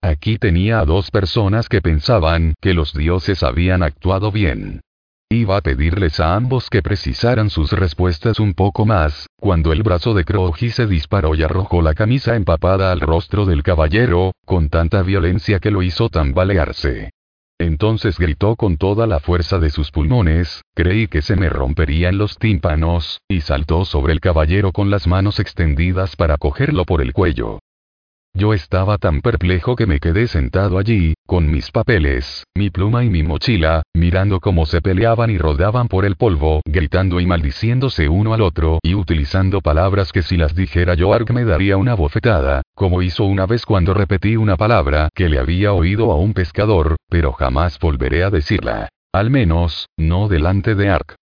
[0.02, 4.80] Aquí tenía a dos personas que pensaban que los dioses habían actuado bien.
[5.28, 10.14] Iba a pedirles a ambos que precisaran sus respuestas un poco más, cuando el brazo
[10.14, 15.02] de Kroji se disparó y arrojó la camisa empapada al rostro del caballero, con tanta
[15.02, 17.10] violencia que lo hizo tambalearse.
[17.58, 22.38] Entonces gritó con toda la fuerza de sus pulmones, creí que se me romperían los
[22.38, 27.58] tímpanos, y saltó sobre el caballero con las manos extendidas para cogerlo por el cuello.
[28.36, 33.08] Yo estaba tan perplejo que me quedé sentado allí, con mis papeles, mi pluma y
[33.08, 38.34] mi mochila, mirando cómo se peleaban y rodaban por el polvo, gritando y maldiciéndose uno
[38.34, 42.60] al otro y utilizando palabras que si las dijera yo Ark me daría una bofetada,
[42.74, 46.96] como hizo una vez cuando repetí una palabra que le había oído a un pescador,
[47.08, 48.90] pero jamás volveré a decirla.
[49.14, 51.16] Al menos, no delante de Ark.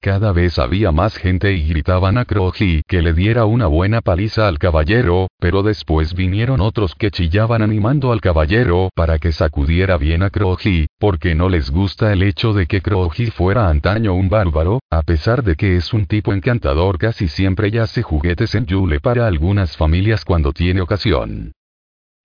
[0.00, 4.46] Cada vez había más gente y gritaban a Kroji que le diera una buena paliza
[4.46, 10.22] al caballero, pero después vinieron otros que chillaban animando al caballero para que sacudiera bien
[10.22, 14.80] a Kroji, porque no les gusta el hecho de que Kroji fuera antaño un bárbaro,
[14.90, 19.00] a pesar de que es un tipo encantador casi siempre y hace juguetes en Yule
[19.00, 21.55] para algunas familias cuando tiene ocasión.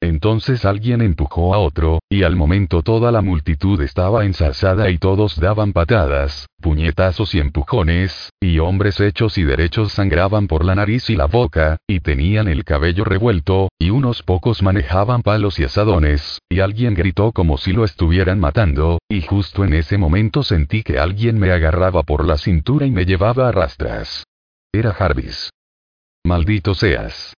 [0.03, 5.39] Entonces alguien empujó a otro, y al momento toda la multitud estaba ensalzada y todos
[5.39, 11.15] daban patadas, puñetazos y empujones, y hombres hechos y derechos sangraban por la nariz y
[11.15, 16.61] la boca, y tenían el cabello revuelto, y unos pocos manejaban palos y asadones, y
[16.61, 21.37] alguien gritó como si lo estuvieran matando, y justo en ese momento sentí que alguien
[21.37, 24.23] me agarraba por la cintura y me llevaba a rastras.
[24.73, 25.51] Era Jarvis.
[26.23, 27.35] Maldito seas.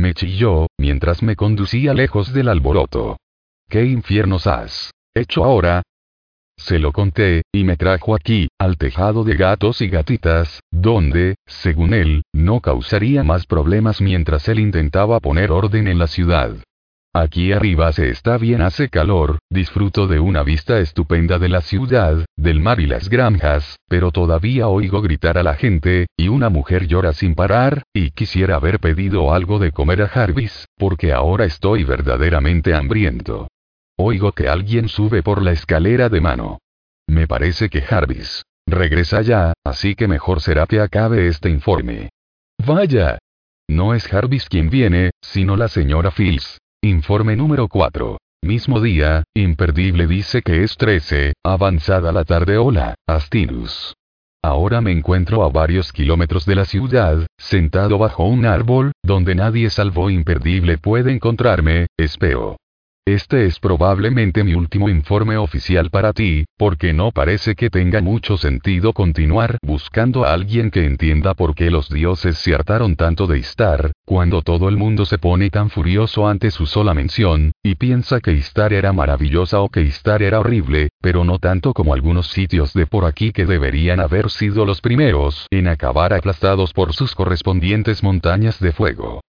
[0.00, 3.18] Me chilló, mientras me conducía lejos del alboroto.
[3.68, 5.82] ¿Qué infiernos has hecho ahora?
[6.56, 11.92] Se lo conté, y me trajo aquí, al tejado de gatos y gatitas, donde, según
[11.92, 16.56] él, no causaría más problemas mientras él intentaba poner orden en la ciudad.
[17.12, 22.24] Aquí arriba se está bien, hace calor, disfruto de una vista estupenda de la ciudad,
[22.36, 26.86] del mar y las granjas, pero todavía oigo gritar a la gente, y una mujer
[26.86, 31.82] llora sin parar, y quisiera haber pedido algo de comer a Jarvis, porque ahora estoy
[31.82, 33.48] verdaderamente hambriento.
[33.98, 36.58] Oigo que alguien sube por la escalera de mano.
[37.08, 42.10] Me parece que Jarvis regresa ya, así que mejor será que acabe este informe.
[42.64, 43.18] Vaya.
[43.68, 46.59] No es Jarvis quien viene, sino la señora Fields.
[46.82, 48.16] Informe número 4.
[48.42, 53.92] Mismo día, imperdible dice que es 13, avanzada la tarde hola, Astinus.
[54.42, 59.68] Ahora me encuentro a varios kilómetros de la ciudad, sentado bajo un árbol, donde nadie
[59.68, 62.56] salvo imperdible puede encontrarme, espero.
[63.10, 68.36] Este es probablemente mi último informe oficial para ti, porque no parece que tenga mucho
[68.36, 73.40] sentido continuar buscando a alguien que entienda por qué los dioses se hartaron tanto de
[73.40, 78.20] Istar, cuando todo el mundo se pone tan furioso ante su sola mención, y piensa
[78.20, 82.72] que Istar era maravillosa o que Istar era horrible, pero no tanto como algunos sitios
[82.74, 88.04] de por aquí que deberían haber sido los primeros en acabar aplastados por sus correspondientes
[88.04, 89.20] montañas de fuego.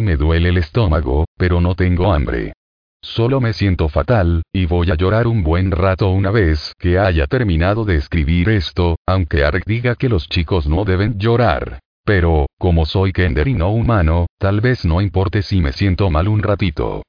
[0.00, 2.54] Me duele el estómago, pero no tengo hambre.
[3.04, 7.26] Solo me siento fatal, y voy a llorar un buen rato una vez que haya
[7.26, 11.80] terminado de escribir esto, aunque Ark diga que los chicos no deben llorar.
[12.06, 16.28] Pero, como soy Kender y no humano, tal vez no importe si me siento mal
[16.28, 17.02] un ratito.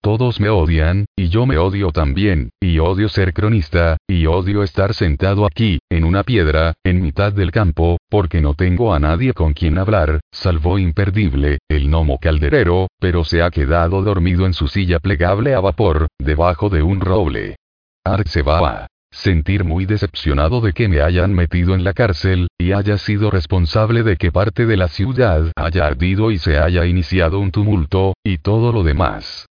[0.00, 4.94] Todos me odian, y yo me odio también, y odio ser cronista, y odio estar
[4.94, 9.54] sentado aquí, en una piedra, en mitad del campo, porque no tengo a nadie con
[9.54, 15.00] quien hablar, salvo imperdible, el gnomo calderero, pero se ha quedado dormido en su silla
[15.00, 17.56] plegable a vapor, debajo de un roble.
[18.04, 22.46] Ark se va a sentir muy decepcionado de que me hayan metido en la cárcel,
[22.56, 26.86] y haya sido responsable de que parte de la ciudad haya ardido y se haya
[26.86, 29.48] iniciado un tumulto, y todo lo demás.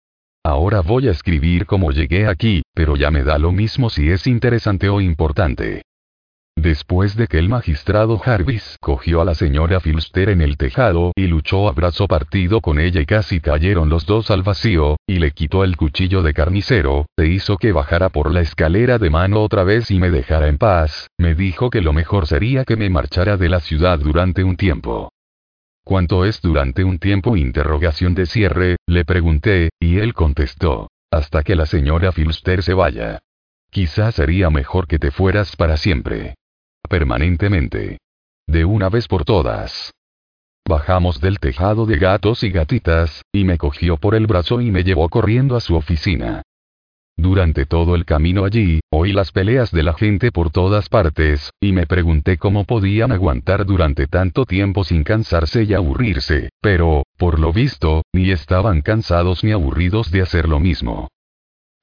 [0.47, 4.27] Ahora voy a escribir cómo llegué aquí, pero ya me da lo mismo si es
[4.27, 5.81] interesante o importante.
[6.55, 11.27] Después de que el magistrado Jarvis cogió a la señora Filster en el tejado y
[11.27, 15.31] luchó a brazo partido con ella y casi cayeron los dos al vacío, y le
[15.31, 19.65] quitó el cuchillo de carnicero, e hizo que bajara por la escalera de mano otra
[19.65, 23.35] vez y me dejara en paz, me dijo que lo mejor sería que me marchara
[23.35, 25.09] de la ciudad durante un tiempo.
[25.87, 27.37] ¿Cuánto es durante un tiempo?
[27.37, 30.89] Interrogación de cierre, le pregunté, y él contestó.
[31.09, 33.19] Hasta que la señora Filster se vaya.
[33.69, 36.35] Quizás sería mejor que te fueras para siempre.
[36.89, 37.99] Permanentemente.
[38.47, 39.93] De una vez por todas.
[40.67, 44.83] Bajamos del tejado de gatos y gatitas, y me cogió por el brazo y me
[44.83, 46.41] llevó corriendo a su oficina.
[47.19, 51.71] Durante todo el camino allí, oí las peleas de la gente por todas partes, y
[51.71, 57.51] me pregunté cómo podían aguantar durante tanto tiempo sin cansarse y aburrirse, pero, por lo
[57.51, 61.09] visto, ni estaban cansados ni aburridos de hacer lo mismo.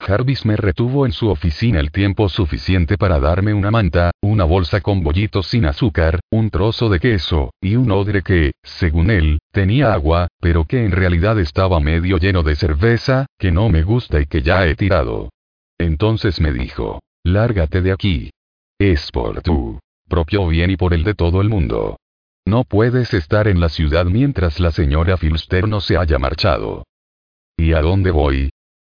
[0.06, 4.82] Jarvis me retuvo en su oficina el tiempo suficiente para darme una manta, una bolsa
[4.82, 9.94] con bollitos sin azúcar, un trozo de queso, y un odre que, según él, tenía
[9.94, 14.26] agua, pero que en realidad estaba medio lleno de cerveza, que no me gusta y
[14.26, 15.30] que ya he tirado.
[15.78, 18.30] Entonces me dijo, lárgate de aquí.
[18.78, 21.96] Es por tu propio bien y por el de todo el mundo.
[22.44, 26.84] No puedes estar en la ciudad mientras la señora Filster no se haya marchado.
[27.56, 28.50] ¿Y a dónde voy?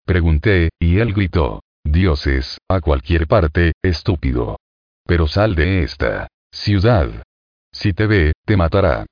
[0.05, 1.61] Pregunté, y él gritó.
[1.83, 4.57] Dioses, a cualquier parte, estúpido.
[5.05, 7.23] Pero sal de esta ciudad.
[7.71, 9.05] Si te ve, te matará.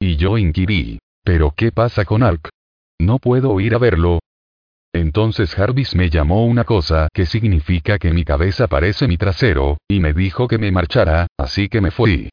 [0.00, 0.98] Y yo inquirí.
[1.22, 2.50] ¿Pero qué pasa con Ark?
[3.00, 4.20] No puedo ir a verlo.
[4.92, 9.98] Entonces Jarvis me llamó una cosa que significa que mi cabeza parece mi trasero, y
[9.98, 12.30] me dijo que me marchara, así que me fui.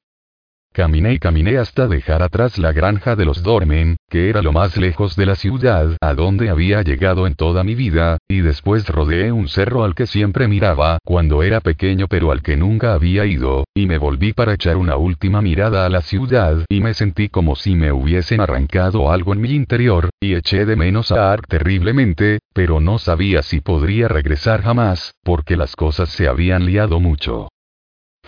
[0.74, 4.78] Caminé y caminé hasta dejar atrás la granja de los Dormen, que era lo más
[4.78, 9.34] lejos de la ciudad a donde había llegado en toda mi vida, y después rodeé
[9.34, 13.66] un cerro al que siempre miraba cuando era pequeño pero al que nunca había ido,
[13.76, 17.58] y me volví para echar una última mirada a la ciudad y me sentí como
[17.58, 22.40] si me hubiesen arrancado algo en mi interior, y eché de menos a Ark terriblemente,
[22.54, 27.50] pero no sabía si podría regresar jamás, porque las cosas se habían liado mucho.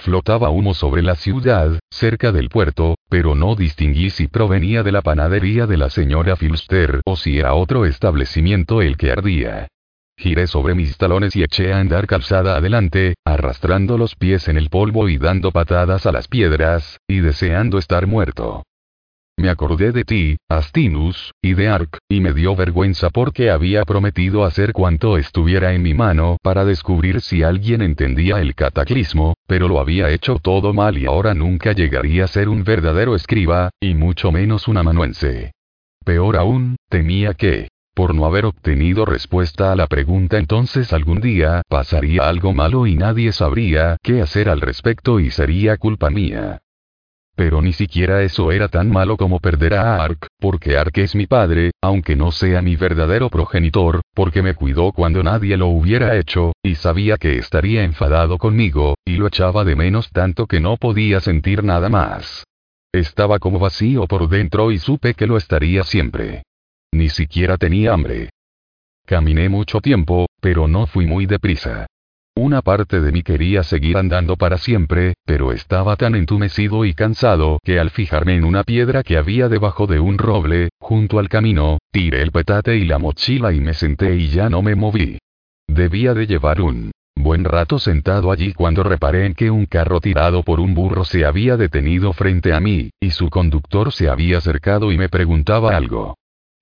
[0.03, 5.01] Flotaba humo sobre la ciudad, cerca del puerto, pero no distinguí si provenía de la
[5.01, 9.69] panadería de la señora Filster o si era otro establecimiento el que ardía.
[10.17, 14.67] Giré sobre mis talones y eché a andar calzada adelante, arrastrando los pies en el
[14.67, 18.63] polvo y dando patadas a las piedras, y deseando estar muerto.
[19.43, 24.45] Me acordé de ti, Astinus, y de Ark, y me dio vergüenza porque había prometido
[24.45, 29.81] hacer cuanto estuviera en mi mano para descubrir si alguien entendía el cataclismo, pero lo
[29.81, 34.31] había hecho todo mal y ahora nunca llegaría a ser un verdadero escriba, y mucho
[34.31, 35.51] menos un amanuense.
[36.05, 41.63] Peor aún, temía que por no haber obtenido respuesta a la pregunta entonces algún día
[41.67, 46.62] pasaría algo malo y nadie sabría qué hacer al respecto y sería culpa mía.
[47.35, 51.25] Pero ni siquiera eso era tan malo como perder a Ark, porque Ark es mi
[51.25, 56.53] padre, aunque no sea mi verdadero progenitor, porque me cuidó cuando nadie lo hubiera hecho,
[56.61, 61.19] y sabía que estaría enfadado conmigo, y lo echaba de menos tanto que no podía
[61.21, 62.43] sentir nada más.
[62.91, 66.43] Estaba como vacío por dentro y supe que lo estaría siempre.
[66.91, 68.29] Ni siquiera tenía hambre.
[69.07, 71.87] Caminé mucho tiempo, pero no fui muy deprisa.
[72.35, 77.59] Una parte de mí quería seguir andando para siempre, pero estaba tan entumecido y cansado
[77.63, 81.77] que al fijarme en una piedra que había debajo de un roble, junto al camino,
[81.91, 85.19] tiré el petate y la mochila y me senté y ya no me moví.
[85.67, 90.41] Debía de llevar un buen rato sentado allí cuando reparé en que un carro tirado
[90.41, 94.91] por un burro se había detenido frente a mí, y su conductor se había acercado
[94.91, 96.15] y me preguntaba algo.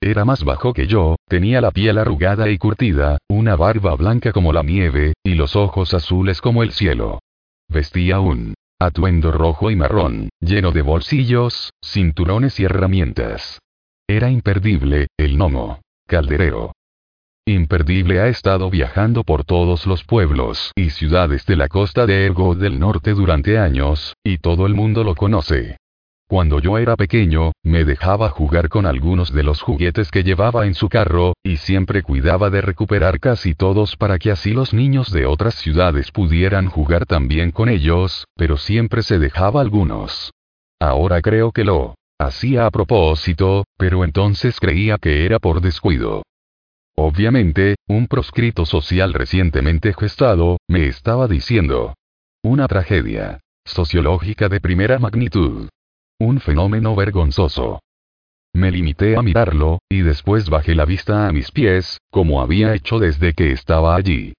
[0.03, 4.51] Era más bajo que yo, tenía la piel arrugada y curtida, una barba blanca como
[4.51, 7.19] la nieve, y los ojos azules como el cielo.
[7.69, 13.59] Vestía un atuendo rojo y marrón, lleno de bolsillos, cinturones y herramientas.
[14.07, 15.81] Era imperdible, el gnomo.
[16.07, 16.73] Calderero.
[17.45, 22.55] Imperdible ha estado viajando por todos los pueblos y ciudades de la costa de Ergo
[22.55, 25.77] del norte durante años, y todo el mundo lo conoce.
[26.31, 30.75] Cuando yo era pequeño, me dejaba jugar con algunos de los juguetes que llevaba en
[30.75, 35.25] su carro, y siempre cuidaba de recuperar casi todos para que así los niños de
[35.25, 40.31] otras ciudades pudieran jugar también con ellos, pero siempre se dejaba algunos.
[40.79, 46.23] Ahora creo que lo hacía a propósito, pero entonces creía que era por descuido.
[46.95, 51.93] Obviamente, un proscrito social recientemente gestado, me estaba diciendo.
[52.41, 55.67] Una tragedia sociológica de primera magnitud.
[56.21, 57.81] Un fenómeno vergonzoso.
[58.53, 62.99] Me limité a mirarlo, y después bajé la vista a mis pies, como había hecho
[62.99, 64.33] desde que estaba allí.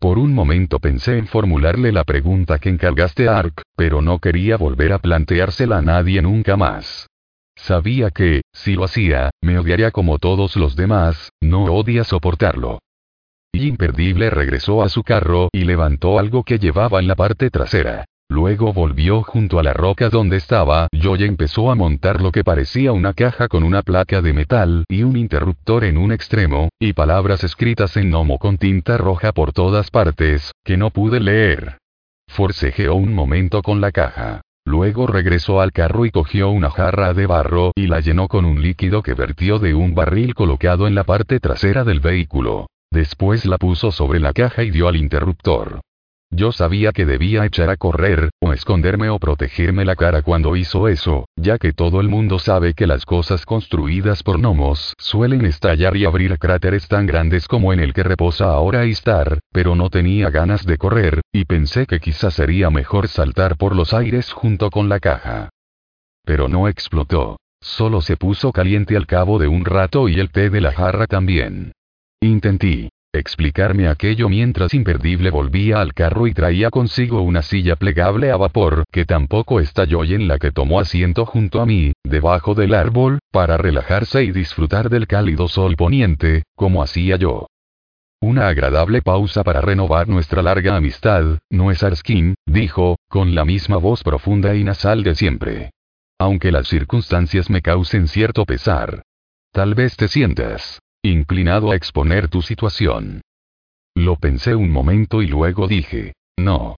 [0.00, 4.56] Por un momento pensé en formularle la pregunta que encargaste a Ark, pero no quería
[4.56, 7.08] volver a planteársela a nadie nunca más.
[7.56, 12.78] Sabía que, si lo hacía, me odiaría como todos los demás, no odia soportarlo.
[13.52, 18.06] Y imperdible regresó a su carro y levantó algo que llevaba en la parte trasera.
[18.32, 22.42] Luego volvió junto a la roca donde estaba yo y empezó a montar lo que
[22.42, 26.94] parecía una caja con una placa de metal y un interruptor en un extremo, y
[26.94, 31.76] palabras escritas en gnomo con tinta roja por todas partes, que no pude leer.
[32.26, 34.40] Forcejeó un momento con la caja.
[34.64, 38.62] Luego regresó al carro y cogió una jarra de barro y la llenó con un
[38.62, 42.66] líquido que vertió de un barril colocado en la parte trasera del vehículo.
[42.90, 45.82] Después la puso sobre la caja y dio al interruptor.
[46.34, 50.88] Yo sabía que debía echar a correr, o esconderme o protegerme la cara cuando hizo
[50.88, 55.94] eso, ya que todo el mundo sabe que las cosas construidas por gnomos suelen estallar
[55.94, 60.30] y abrir cráteres tan grandes como en el que reposa ahora Istar, pero no tenía
[60.30, 64.88] ganas de correr, y pensé que quizás sería mejor saltar por los aires junto con
[64.88, 65.50] la caja.
[66.24, 67.36] Pero no explotó.
[67.60, 71.06] Solo se puso caliente al cabo de un rato y el té de la jarra
[71.06, 71.72] también.
[72.20, 78.36] Intenté explicarme aquello mientras Imperdible volvía al carro y traía consigo una silla plegable a
[78.36, 82.74] vapor que tampoco estalló y en la que tomó asiento junto a mí, debajo del
[82.74, 87.48] árbol, para relajarse y disfrutar del cálido sol poniente, como hacía yo.
[88.22, 93.76] Una agradable pausa para renovar nuestra larga amistad, no es Arskin, dijo, con la misma
[93.76, 95.70] voz profunda y nasal de siempre.
[96.18, 99.02] Aunque las circunstancias me causen cierto pesar.
[99.52, 103.22] Tal vez te sientas inclinado a exponer tu situación.
[103.94, 106.76] Lo pensé un momento y luego dije, no.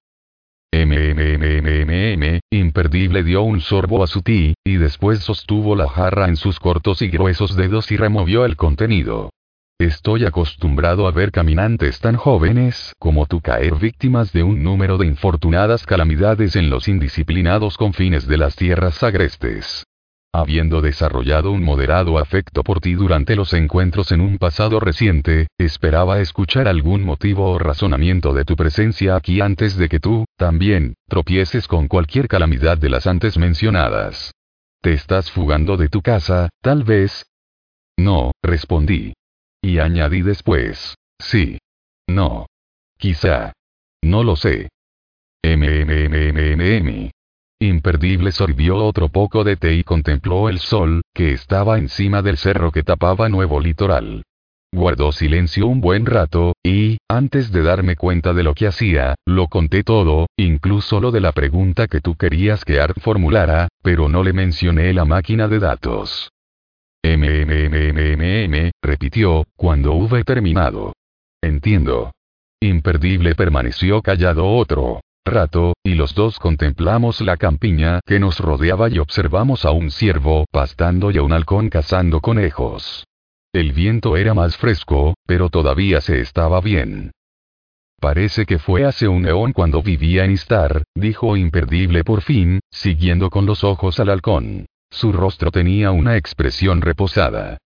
[0.74, 6.58] MMMMM, imperdible dio un sorbo a su ti, y después sostuvo la jarra en sus
[6.58, 9.30] cortos y gruesos dedos y removió el contenido.
[9.78, 15.06] Estoy acostumbrado a ver caminantes tan jóvenes como tú caer víctimas de un número de
[15.06, 19.84] infortunadas calamidades en los indisciplinados confines de las tierras agrestes.
[20.37, 26.18] Habiendo desarrollado un moderado afecto por ti durante los encuentros en un pasado reciente, esperaba
[26.18, 31.68] escuchar algún motivo o razonamiento de tu presencia aquí antes de que tú, también, tropieces
[31.68, 34.32] con cualquier calamidad de las antes mencionadas.
[34.80, 37.26] ¿Te estás fugando de tu casa, tal vez?
[37.97, 39.12] No, respondí.
[39.62, 40.97] Y añadí después.
[41.16, 41.59] Sí.
[42.09, 42.47] No.
[42.99, 43.53] Quizá.
[44.03, 44.68] No lo sé.
[45.45, 47.12] MMMMM.
[47.64, 52.70] Imperdible sorbió otro poco de té y contempló el sol, que estaba encima del cerro
[52.70, 54.22] que tapaba Nuevo Litoral.
[54.70, 59.48] Guardó silencio un buen rato, y, antes de darme cuenta de lo que hacía, lo
[59.48, 64.22] conté todo, incluso lo de la pregunta que tú querías que Art formulara, pero no
[64.22, 66.30] le mencioné la máquina de datos.
[67.02, 70.92] MMMMM, repitió, cuando hube terminado.
[71.42, 72.12] Entiendo.
[72.60, 78.98] Imperdible permaneció callado otro rato, y los dos contemplamos la campiña que nos rodeaba y
[78.98, 83.04] observamos a un ciervo pastando y a un halcón cazando conejos.
[83.52, 87.12] El viento era más fresco, pero todavía se estaba bien.
[88.00, 93.30] Parece que fue hace un eón cuando vivía en Istar, dijo Imperdible por fin, siguiendo
[93.30, 94.66] con los ojos al halcón.
[94.90, 97.58] Su rostro tenía una expresión reposada.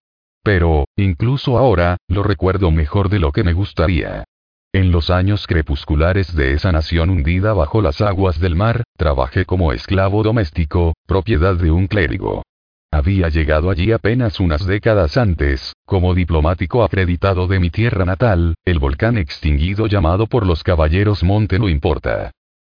[0.43, 4.23] Pero, incluso ahora, lo recuerdo mejor de lo que me gustaría.
[4.71, 9.73] En los años crepusculares de esa nación hundida bajo las aguas del mar, trabajé como
[9.73, 12.43] esclavo doméstico, propiedad de un clérigo.
[12.91, 18.77] Había llegado allí apenas unas décadas antes, como diplomático acreditado de mi tierra natal, el
[18.77, 22.29] volcán extinguido llamado por los caballeros Monte no importa.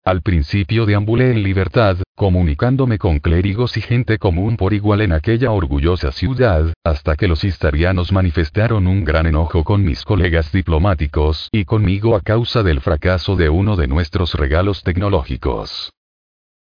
[0.04, 5.50] Al principio deambulé en libertad, comunicándome con clérigos y gente común por igual en aquella
[5.50, 11.64] orgullosa ciudad, hasta que los istarianos manifestaron un gran enojo con mis colegas diplomáticos y
[11.64, 15.90] conmigo a causa del fracaso de uno de nuestros regalos tecnológicos.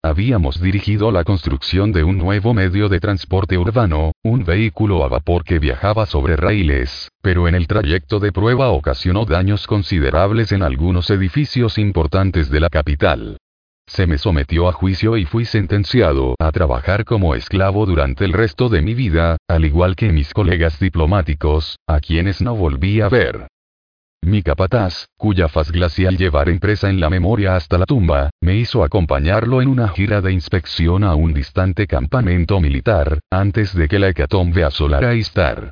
[0.05, 5.45] Habíamos dirigido la construcción de un nuevo medio de transporte urbano, un vehículo a vapor
[5.45, 11.09] que viajaba sobre raíles, pero en el trayecto de prueba ocasionó daños considerables en algunos
[11.09, 13.37] edificios importantes de la capital.
[13.93, 18.67] Se me sometió a juicio y fui sentenciado a trabajar como esclavo durante el resto
[18.67, 23.47] de mi vida, al igual que mis colegas diplomáticos, a quienes no volví a ver.
[24.23, 28.83] Mi capataz, cuya faz glacial llevar impresa en la memoria hasta la tumba, me hizo
[28.83, 34.09] acompañarlo en una gira de inspección a un distante campamento militar, antes de que la
[34.09, 35.71] hecatombe asolara Istar.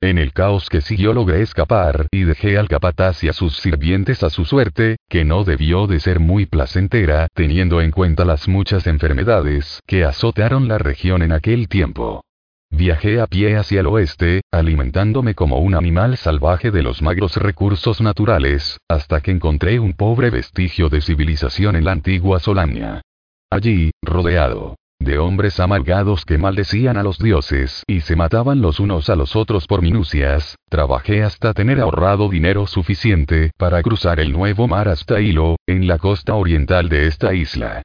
[0.00, 4.22] En el caos que siguió logré escapar y dejé al capataz y a sus sirvientes
[4.22, 8.86] a su suerte, que no debió de ser muy placentera, teniendo en cuenta las muchas
[8.86, 12.22] enfermedades que azotaron la región en aquel tiempo.
[12.70, 18.00] Viajé a pie hacia el oeste, alimentándome como un animal salvaje de los magros recursos
[18.00, 23.02] naturales, hasta que encontré un pobre vestigio de civilización en la antigua Solania.
[23.50, 29.08] Allí, rodeado de hombres amargados que maldecían a los dioses y se mataban los unos
[29.08, 34.68] a los otros por minucias, trabajé hasta tener ahorrado dinero suficiente para cruzar el nuevo
[34.68, 37.82] mar hasta Hilo, en la costa oriental de esta isla.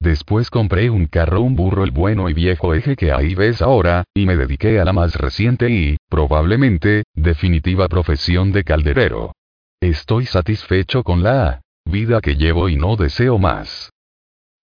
[0.00, 4.04] Después compré un carro, un burro, el bueno y viejo eje que ahí ves ahora,
[4.14, 9.32] y me dediqué a la más reciente y, probablemente, definitiva profesión de calderero.
[9.80, 13.90] Estoy satisfecho con la vida que llevo y no deseo más.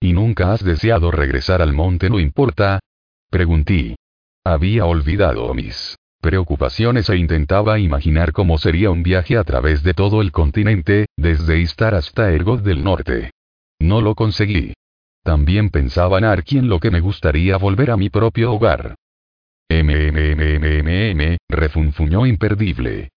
[0.04, 2.82] ¿Y nunca has deseado regresar al monte no importa?
[3.30, 3.96] Pregunté.
[4.44, 10.22] Había olvidado mis preocupaciones e intentaba imaginar cómo sería un viaje a través de todo
[10.22, 13.32] el continente, desde Istar hasta Ergot del Norte.
[13.80, 14.74] No lo conseguí.
[15.24, 18.96] También pensaba en Arki lo que me gustaría volver a mi propio hogar.
[19.70, 23.13] MMMMM, refunfuñó imperdible.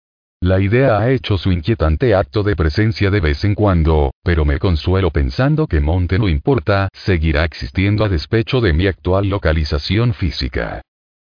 [0.47, 4.61] La idea ha hecho su inquietante acto de presencia de vez en cuando, pero me
[4.61, 10.83] consuelo pensando que Monte no importa, seguirá existiendo a despecho de mi actual localización física.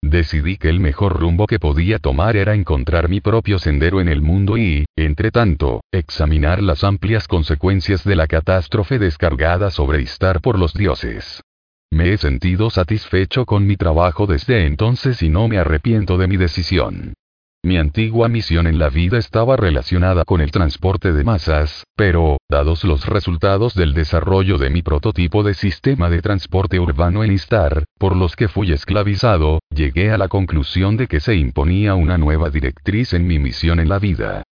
[0.03, 4.21] Decidí que el mejor rumbo que podía tomar era encontrar mi propio sendero en el
[4.21, 10.59] mundo y, entre tanto, examinar las amplias consecuencias de la catástrofe descargada sobre Istar por
[10.59, 11.41] los dioses.
[11.89, 16.37] Me he sentido satisfecho con mi trabajo desde entonces y no me arrepiento de mi
[16.37, 17.15] decisión.
[17.63, 22.83] Mi antigua misión en la vida estaba relacionada con el transporte de masas, pero, dados
[22.83, 28.15] los resultados del desarrollo de mi prototipo de sistema de transporte urbano en Istar, por
[28.15, 33.13] los que fui esclavizado, llegué a la conclusión de que se imponía una nueva directriz
[33.13, 34.43] en mi misión en la vida.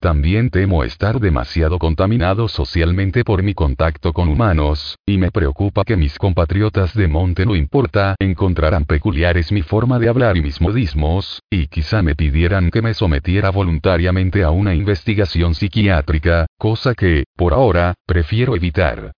[0.00, 5.96] También temo estar demasiado contaminado socialmente por mi contacto con humanos, y me preocupa que
[5.96, 11.40] mis compatriotas de monte no importa encontrarán peculiares mi forma de hablar y mis modismos,
[11.50, 17.54] y quizá me pidieran que me sometiera voluntariamente a una investigación psiquiátrica, cosa que, por
[17.54, 19.12] ahora, prefiero evitar.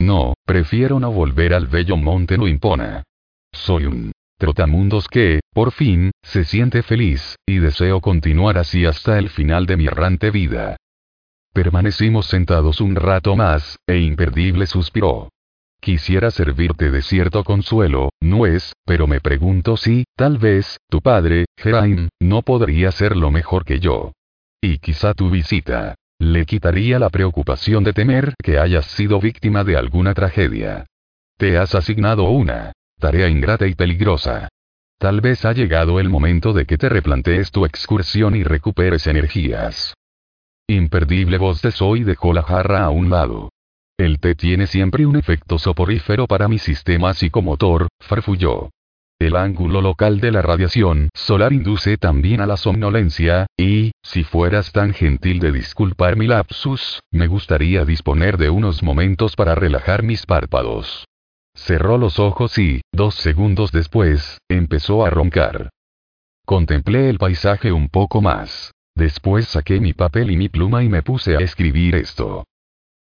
[0.00, 3.04] No, prefiero no volver al bello monte no impona.
[3.52, 4.12] Soy un
[4.42, 9.76] trotamundos que, por fin, se siente feliz, y deseo continuar así hasta el final de
[9.76, 10.76] mi errante vida.
[11.54, 15.28] Permanecimos sentados un rato más, e Imperdible suspiró.
[15.80, 21.44] Quisiera servirte de cierto consuelo, no es, pero me pregunto si, tal vez, tu padre,
[21.56, 24.10] Geraim, no podría ser lo mejor que yo.
[24.60, 29.76] Y quizá tu visita le quitaría la preocupación de temer que hayas sido víctima de
[29.76, 30.86] alguna tragedia.
[31.36, 32.72] Te has asignado una
[33.02, 34.48] Tarea ingrata y peligrosa.
[34.96, 39.94] Tal vez ha llegado el momento de que te replantees tu excursión y recuperes energías.
[40.68, 43.50] Imperdible voz de Soy dejó la jarra a un lado.
[43.98, 48.70] El té tiene siempre un efecto soporífero para mi sistema psicomotor, farfulló.
[49.18, 54.70] el ángulo local de la radiación solar induce también a la somnolencia, y, si fueras
[54.70, 60.24] tan gentil de disculpar mi lapsus, me gustaría disponer de unos momentos para relajar mis
[60.24, 61.04] párpados.
[61.64, 65.70] Cerró los ojos y, dos segundos después, empezó a roncar.
[66.44, 68.72] Contemplé el paisaje un poco más.
[68.96, 72.42] Después saqué mi papel y mi pluma y me puse a escribir esto.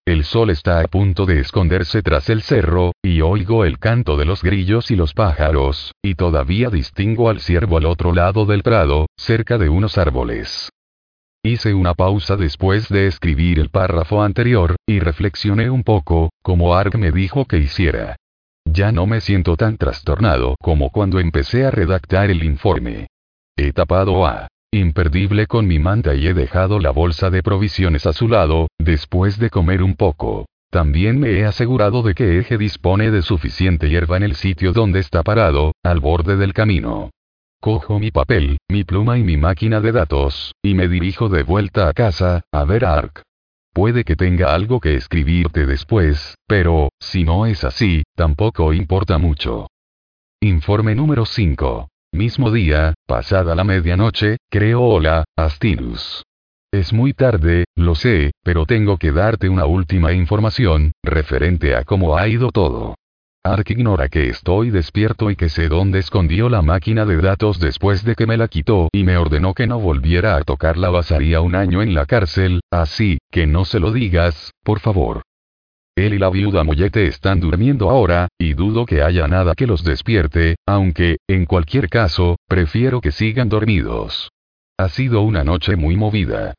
[0.05, 4.25] El sol está a punto de esconderse tras el cerro, y oigo el canto de
[4.25, 9.07] los grillos y los pájaros, y todavía distingo al ciervo al otro lado del prado,
[9.17, 10.71] cerca de unos árboles.
[11.45, 16.97] Hice una pausa después de escribir el párrafo anterior, y reflexioné un poco, como Ark
[16.97, 18.17] me dijo que hiciera.
[18.65, 23.09] Ya no me siento tan trastornado como cuando empecé a redactar el informe.
[23.57, 28.13] He tapado a imperdible con mi manta y he dejado la bolsa de provisiones a
[28.13, 30.47] su lado, después de comer un poco.
[30.71, 35.01] También me he asegurado de que Eje dispone de suficiente hierba en el sitio donde
[35.01, 37.11] está parado, al borde del camino.
[37.61, 41.89] Cojo mi papel, mi pluma y mi máquina de datos, y me dirijo de vuelta
[41.89, 43.23] a casa, a ver a Ark.
[43.73, 49.69] Puede que tenga algo que escribirte después, pero, si no es así, tampoco importa mucho.
[50.41, 51.89] Informe número 5.
[52.13, 56.25] Mismo día, pasada la medianoche, creo hola, Astinus.
[56.73, 62.17] Es muy tarde, lo sé, pero tengo que darte una última información, referente a cómo
[62.17, 62.97] ha ido todo.
[63.43, 68.05] Ark ignora que estoy despierto y que sé dónde escondió la máquina de datos después
[68.05, 71.55] de que me la quitó y me ordenó que no volviera a tocarla pasaría un
[71.55, 75.23] año en la cárcel, así, que no se lo digas, por favor.
[75.97, 79.85] Él y la viuda Mollete están durmiendo ahora, y dudo que haya nada que los
[79.85, 84.31] despierte, aunque, en cualquier caso, prefiero que sigan dormidos.
[84.77, 86.55] Ha sido una noche muy movida.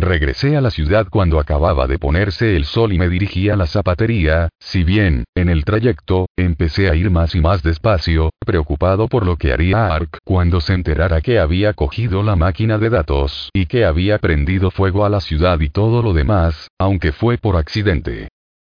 [0.00, 3.66] Regresé a la ciudad cuando acababa de ponerse el sol y me dirigí a la
[3.66, 9.26] zapatería, si bien, en el trayecto, empecé a ir más y más despacio, preocupado por
[9.26, 13.66] lo que haría Ark cuando se enterara que había cogido la máquina de datos y
[13.66, 18.28] que había prendido fuego a la ciudad y todo lo demás, aunque fue por accidente.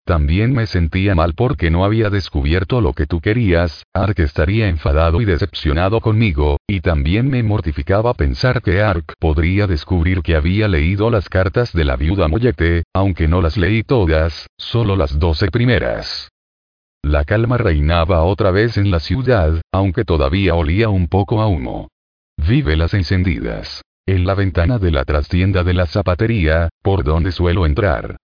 [0.06, 5.20] También me sentía mal porque no había descubierto lo que tú querías, Ark estaría enfadado
[5.20, 11.10] y decepcionado conmigo, y también me mortificaba pensar que Ark podría descubrir que había leído
[11.10, 16.30] las cartas de la viuda Mollete, aunque no las leí todas, solo las doce primeras.
[17.02, 21.90] La calma reinaba otra vez en la ciudad, aunque todavía olía un poco a humo.
[22.38, 23.82] Vi velas encendidas.
[24.06, 28.18] En la ventana de la trastienda de la zapatería, por donde suelo entrar.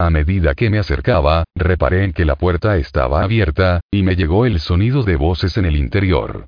[0.00, 4.46] A medida que me acercaba, reparé en que la puerta estaba abierta, y me llegó
[4.46, 6.46] el sonido de voces en el interior.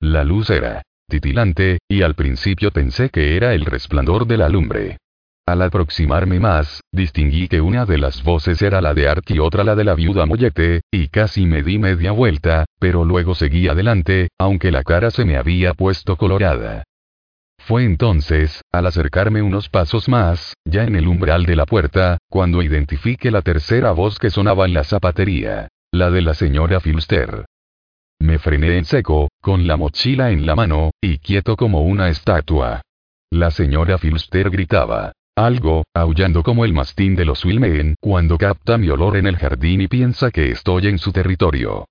[0.00, 4.98] La luz era titilante, y al principio pensé que era el resplandor de la lumbre.
[5.46, 9.64] Al aproximarme más, distinguí que una de las voces era la de Art y otra
[9.64, 14.28] la de la viuda Mollete, y casi me di media vuelta, pero luego seguí adelante,
[14.38, 16.84] aunque la cara se me había puesto colorada.
[17.66, 22.60] Fue entonces, al acercarme unos pasos más, ya en el umbral de la puerta, cuando
[22.60, 25.68] identifiqué la tercera voz que sonaba en la zapatería.
[25.92, 27.44] La de la señora Filster.
[28.18, 32.82] Me frené en seco, con la mochila en la mano, y quieto como una estatua.
[33.30, 35.12] La señora Filster gritaba.
[35.36, 39.80] Algo, aullando como el mastín de los Wilmeen cuando capta mi olor en el jardín
[39.82, 41.86] y piensa que estoy en su territorio.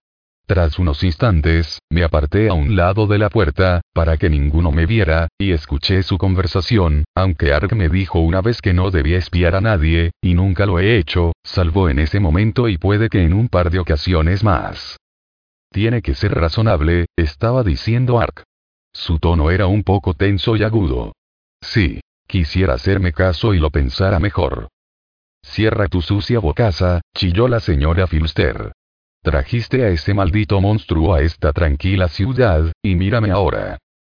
[0.52, 4.86] Tras unos instantes, me aparté a un lado de la puerta, para que ninguno me
[4.86, 9.56] viera, y escuché su conversación, aunque Ark me dijo una vez que no debía espiar
[9.56, 13.32] a nadie, y nunca lo he hecho, salvo en ese momento y puede que en
[13.32, 14.98] un par de ocasiones más.
[15.72, 18.44] Tiene que ser razonable, estaba diciendo Ark.
[18.92, 21.14] Su tono era un poco tenso y agudo.
[21.62, 24.68] Sí, quisiera hacerme caso y lo pensara mejor.
[25.42, 28.74] Cierra tu sucia bocaza, chilló la señora Filster.
[29.24, 33.78] Trajiste a ese maldito monstruo a esta tranquila ciudad, y mírame ahora.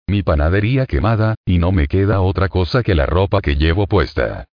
[0.08, 4.46] Mi panadería quemada, y no me queda otra cosa que la ropa que llevo puesta.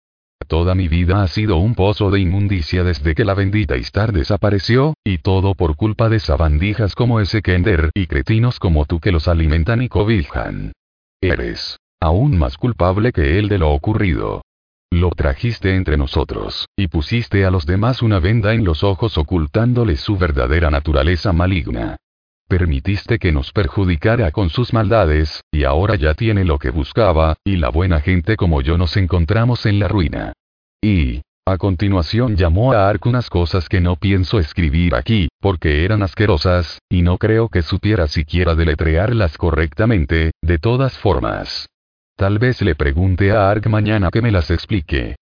[0.47, 4.93] Toda mi vida ha sido un pozo de inmundicia desde que la bendita Istar desapareció,
[5.03, 9.27] y todo por culpa de sabandijas como ese Kender y cretinos como tú que los
[9.27, 10.71] alimentan y cobijan.
[11.19, 14.43] Eres aún más culpable que él de lo ocurrido.
[14.91, 19.99] Lo trajiste entre nosotros, y pusiste a los demás una venda en los ojos ocultándoles
[19.99, 21.97] su verdadera naturaleza maligna.
[22.47, 27.57] Permitiste que nos perjudicara con sus maldades, y ahora ya tiene lo que buscaba, y
[27.57, 30.31] la buena gente como yo nos encontramos en la ruina.
[30.81, 36.01] Y, a continuación llamó a Ark unas cosas que no pienso escribir aquí, porque eran
[36.01, 41.67] asquerosas, y no creo que supiera siquiera deletrearlas correctamente, de todas formas.
[42.17, 45.17] Tal vez le pregunte a Ark mañana que me las explique.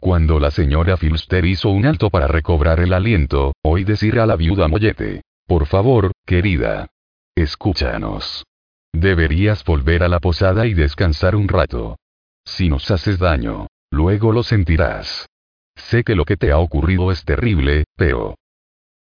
[0.00, 4.34] Cuando la señora Filster hizo un alto para recobrar el aliento, oí decir a la
[4.34, 5.22] viuda Mollete.
[5.46, 6.88] Por favor, querida.
[7.36, 8.44] escúchanos.
[8.92, 11.96] Deberías volver a la posada y descansar un rato.
[12.44, 15.28] Si nos haces daño, luego lo sentirás.
[15.76, 18.34] Sé que lo que te ha ocurrido es terrible, pero...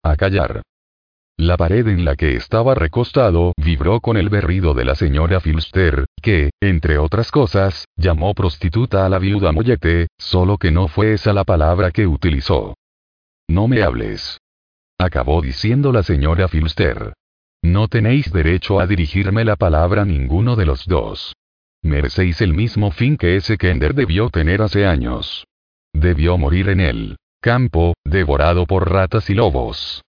[0.03, 0.63] A callar.
[1.41, 6.05] La pared en la que estaba recostado vibró con el berrido de la señora Filster,
[6.21, 11.33] que, entre otras cosas, llamó prostituta a la viuda Mollete, solo que no fue esa
[11.33, 12.75] la palabra que utilizó.
[13.49, 14.39] No me hables.
[14.99, 17.15] Acabó diciendo la señora Filster.
[17.63, 21.35] No tenéis derecho a dirigirme la palabra ninguno de los dos.
[21.81, 25.47] Merecéis el mismo fin que ese Kender debió tener hace años.
[25.95, 30.03] Debió morir en el campo, devorado por ratas y lobos.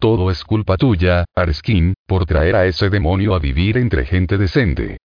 [0.00, 4.98] Todo es culpa tuya, Arskin, por traer a ese demonio a vivir entre gente decente.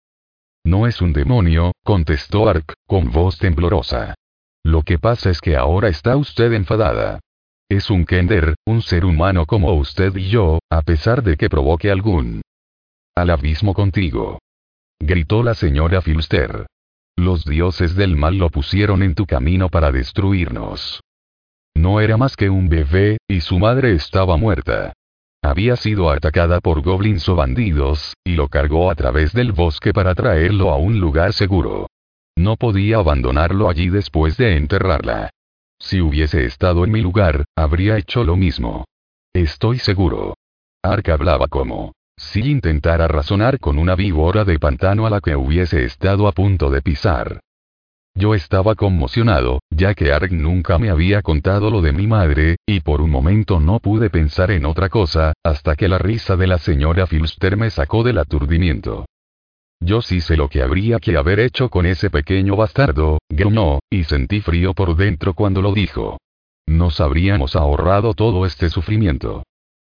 [0.65, 4.15] No es un demonio, contestó Ark, con voz temblorosa.
[4.63, 7.21] Lo que pasa es que ahora está usted enfadada.
[7.69, 11.89] Es un Kender, un ser humano como usted y yo, a pesar de que provoque
[11.89, 12.41] algún
[13.15, 14.39] al abismo contigo.
[14.99, 16.65] Gritó la señora Filster.
[17.17, 21.01] Los dioses del mal lo pusieron en tu camino para destruirnos.
[21.75, 24.93] No era más que un bebé, y su madre estaba muerta.
[25.43, 30.13] Había sido atacada por goblins o bandidos, y lo cargó a través del bosque para
[30.13, 31.87] traerlo a un lugar seguro.
[32.37, 35.31] No podía abandonarlo allí después de enterrarla.
[35.79, 38.85] Si hubiese estado en mi lugar, habría hecho lo mismo.
[39.33, 40.35] Estoy seguro.
[40.83, 45.85] Ark hablaba como si intentara razonar con una víbora de pantano a la que hubiese
[45.85, 47.39] estado a punto de pisar.
[48.13, 52.81] Yo estaba conmocionado, ya que Ark nunca me había contado lo de mi madre, y
[52.81, 56.57] por un momento no pude pensar en otra cosa, hasta que la risa de la
[56.57, 59.05] señora Filster me sacó del aturdimiento.
[59.79, 64.03] Yo sí sé lo que habría que haber hecho con ese pequeño bastardo, gruñó, y
[64.03, 66.17] sentí frío por dentro cuando lo dijo.
[66.67, 69.43] Nos habríamos ahorrado todo este sufrimiento.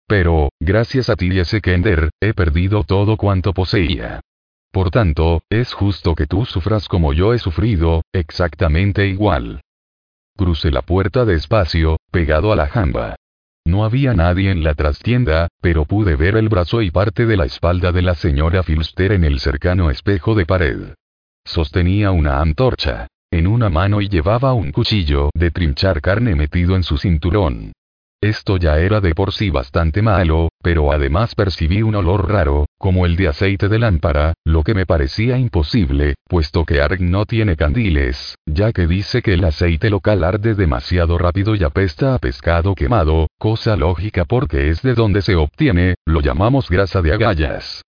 [0.08, 4.22] Pero, gracias a ti y ese Kender, he perdido todo cuanto poseía.
[4.76, 9.62] Por tanto, es justo que tú sufras como yo he sufrido, exactamente igual.
[10.36, 13.16] Crucé la puerta despacio, pegado a la jamba.
[13.64, 17.46] No había nadie en la trastienda, pero pude ver el brazo y parte de la
[17.46, 20.94] espalda de la señora Filster en el cercano espejo de pared.
[21.46, 26.84] Sostenía una antorcha en una mano y llevaba un cuchillo de trinchar carne metido en
[26.84, 27.72] su cinturón.
[28.20, 33.06] Esto ya era de por sí bastante malo, pero además percibí un olor raro, como
[33.06, 37.56] el de aceite de lámpara, lo que me parecía imposible, puesto que Arg no tiene
[37.56, 42.74] candiles, ya que dice que el aceite local arde demasiado rápido y apesta a pescado
[42.74, 47.84] quemado, cosa lógica porque es de donde se obtiene, lo llamamos grasa de agallas.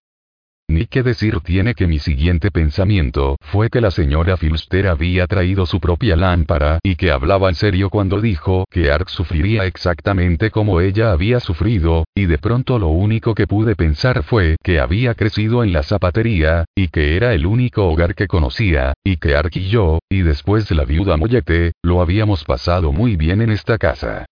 [0.70, 5.66] Ni qué decir tiene que mi siguiente pensamiento fue que la señora Filster había traído
[5.66, 10.82] su propia lámpara y que hablaba en serio cuando dijo que Ark sufriría exactamente como
[10.82, 15.64] ella había sufrido, y de pronto lo único que pude pensar fue que había crecido
[15.64, 19.70] en la zapatería, y que era el único hogar que conocía, y que Ark y
[19.70, 24.26] yo, y después la viuda Mollete, lo habíamos pasado muy bien en esta casa.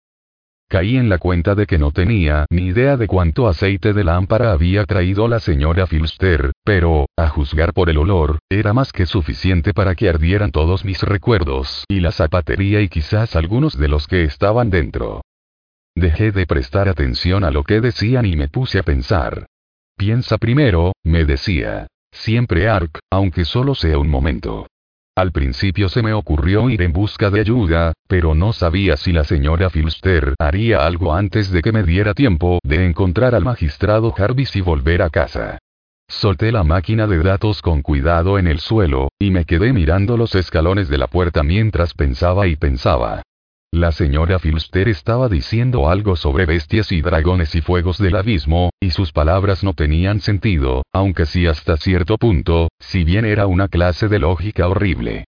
[0.76, 4.51] Caí en la cuenta de que no tenía ni idea de cuánto aceite de lámpara
[4.51, 9.73] había traído la señora Filster, pero, a juzgar por el olor, era más que suficiente
[9.73, 14.26] para que ardieran todos mis recuerdos y la zapatería y quizás algunos de los que
[14.26, 15.21] estaban dentro.
[15.95, 19.45] Dejé de prestar atención a lo que decían y me puse a pensar.
[19.95, 21.88] Piensa primero, me decía.
[22.11, 24.67] Siempre Ark, aunque solo sea un momento.
[25.18, 29.24] Al principio se me ocurrió ir en busca de ayuda, pero no sabía si la
[29.24, 34.57] señora Filster haría algo antes de que me diera tiempo de encontrar al magistrado Jarvis
[34.57, 35.57] y volver a casa.
[36.09, 40.36] Solté la máquina de datos con cuidado en el suelo, y me quedé mirando los
[40.36, 43.22] escalones de la puerta mientras pensaba y pensaba.
[43.76, 48.91] La señora Filster estaba diciendo algo sobre bestias y dragones y fuegos del abismo, y
[48.91, 54.07] sus palabras no tenían sentido, aunque sí hasta cierto punto, si bien era una clase
[54.07, 55.26] de lógica horrible.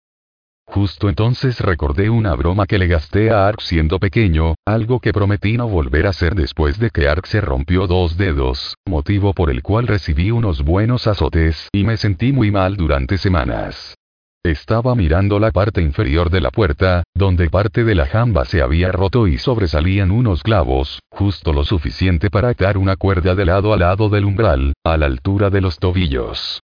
[0.65, 5.55] Justo entonces recordé una broma que le gasté a Ark siendo pequeño, algo que prometí
[5.55, 9.63] no volver a hacer después de que Ark se rompió dos dedos, motivo por el
[9.63, 13.95] cual recibí unos buenos azotes y me sentí muy mal durante semanas.
[14.43, 18.91] Estaba mirando la parte inferior de la puerta, donde parte de la jamba se había
[18.91, 23.77] roto y sobresalían unos clavos, justo lo suficiente para atar una cuerda de lado a
[23.77, 26.61] lado del umbral, a la altura de los tobillos.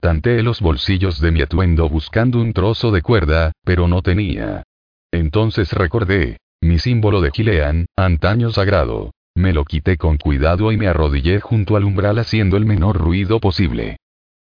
[0.00, 4.62] Tanteé los bolsillos de mi atuendo buscando un trozo de cuerda, pero no tenía.
[5.10, 9.12] Entonces recordé, mi símbolo de Gilean, antaño sagrado.
[9.34, 13.40] Me lo quité con cuidado y me arrodillé junto al umbral haciendo el menor ruido
[13.40, 13.96] posible.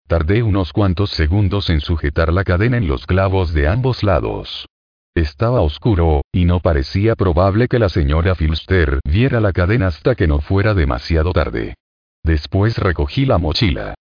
[0.07, 4.65] Tardé unos cuantos segundos en sujetar la cadena en los clavos de ambos lados.
[5.13, 10.25] Estaba oscuro, y no parecía probable que la señora Filster viera la cadena hasta que
[10.25, 11.75] no fuera demasiado tarde.
[12.23, 13.95] Después recogí la mochila.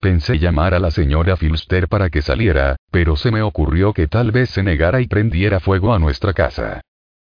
[0.00, 4.32] Pensé llamar a la señora Filster para que saliera, pero se me ocurrió que tal
[4.32, 6.80] vez se negara y prendiera fuego a nuestra casa.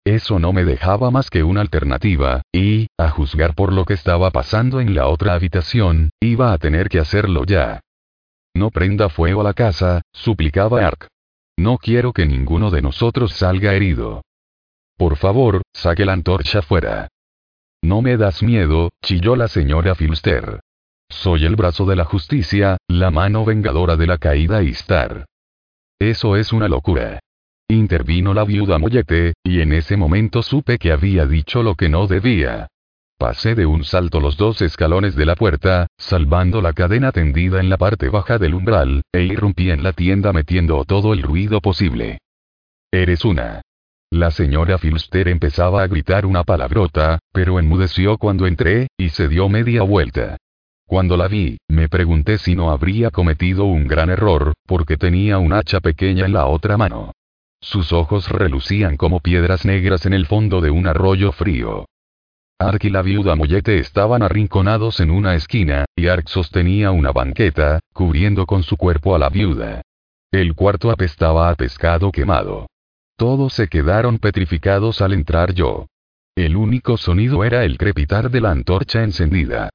[0.05, 4.29] Eso no me dejaba más que una alternativa, y, a juzgar por lo que estaba
[4.29, 7.79] pasando en la otra habitación, iba a tener que hacerlo ya.
[8.55, 11.07] No prenda fuego a la casa, suplicaba Ark.
[11.57, 14.23] No quiero que ninguno de nosotros salga herido.
[14.97, 17.07] Por favor, saque la antorcha fuera.
[17.81, 20.61] No me das miedo, chilló la señora Filster.
[21.09, 25.25] Soy el brazo de la justicia, la mano vengadora de la caída Istar.
[25.99, 27.19] Eso es una locura.
[27.67, 32.07] Intervino la viuda Mollete, y en ese momento supe que había dicho lo que no
[32.07, 32.67] debía.
[33.23, 37.69] Pasé de un salto los dos escalones de la puerta, salvando la cadena tendida en
[37.69, 42.17] la parte baja del umbral, e irrumpí en la tienda metiendo todo el ruido posible.
[42.91, 43.61] Eres una.
[44.11, 49.47] La señora Filster empezaba a gritar una palabrota, pero enmudeció cuando entré, y se dio
[49.47, 50.35] media vuelta.
[50.85, 55.53] Cuando la vi, me pregunté si no habría cometido un gran error, porque tenía un
[55.53, 57.13] hacha pequeña en la otra mano.
[57.61, 61.85] Sus ojos relucían como piedras negras en el fondo de un arroyo frío.
[62.59, 67.79] Ark y la viuda Mollete estaban arrinconados en una esquina, y Ark sostenía una banqueta,
[67.93, 69.81] cubriendo con su cuerpo a la viuda.
[70.31, 72.67] El cuarto apestaba a pescado quemado.
[73.17, 75.87] Todos se quedaron petrificados al entrar yo.
[76.35, 79.69] El único sonido era el crepitar de la antorcha encendida.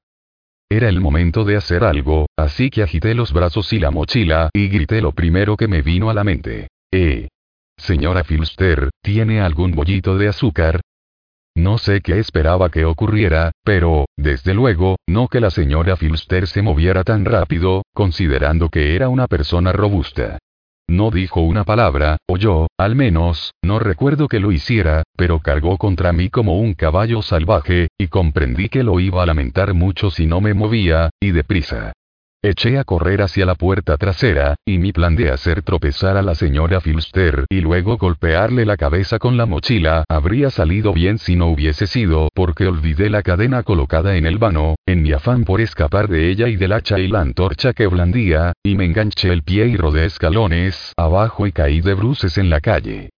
[0.69, 4.67] Era el momento de hacer algo, así que agité los brazos y la mochila, y
[4.67, 6.67] grité lo primero que me vino a la mente.
[6.91, 7.29] Eh.
[7.77, 10.81] Señora Filster, ¿tiene algún bollito de azúcar?
[11.55, 16.61] No sé qué esperaba que ocurriera, pero, desde luego, no que la señora Filster se
[16.61, 20.37] moviera tan rápido, considerando que era una persona robusta.
[20.87, 25.77] No dijo una palabra, o yo, al menos, no recuerdo que lo hiciera, pero cargó
[25.77, 30.25] contra mí como un caballo salvaje, y comprendí que lo iba a lamentar mucho si
[30.25, 31.93] no me movía, y deprisa.
[32.41, 36.35] Eché a correr hacia la puerta trasera, y mi plan de hacer tropezar a la
[36.35, 41.47] señora Filster y luego golpearle la cabeza con la mochila habría salido bien si no
[41.47, 46.07] hubiese sido porque olvidé la cadena colocada en el vano, en mi afán por escapar
[46.07, 49.67] de ella y del hacha y la antorcha que blandía, y me enganché el pie
[49.67, 53.09] y rodé escalones abajo y caí de bruces en la calle.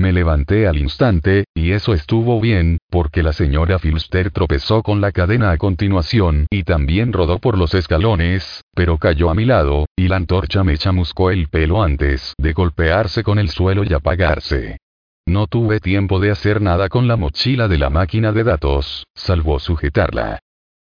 [0.00, 5.12] Me levanté al instante, y eso estuvo bien, porque la señora Filster tropezó con la
[5.12, 10.08] cadena a continuación y también rodó por los escalones, pero cayó a mi lado, y
[10.08, 14.78] la antorcha me chamuscó el pelo antes de golpearse con el suelo y apagarse.
[15.26, 19.58] No tuve tiempo de hacer nada con la mochila de la máquina de datos, salvo
[19.58, 20.38] sujetarla.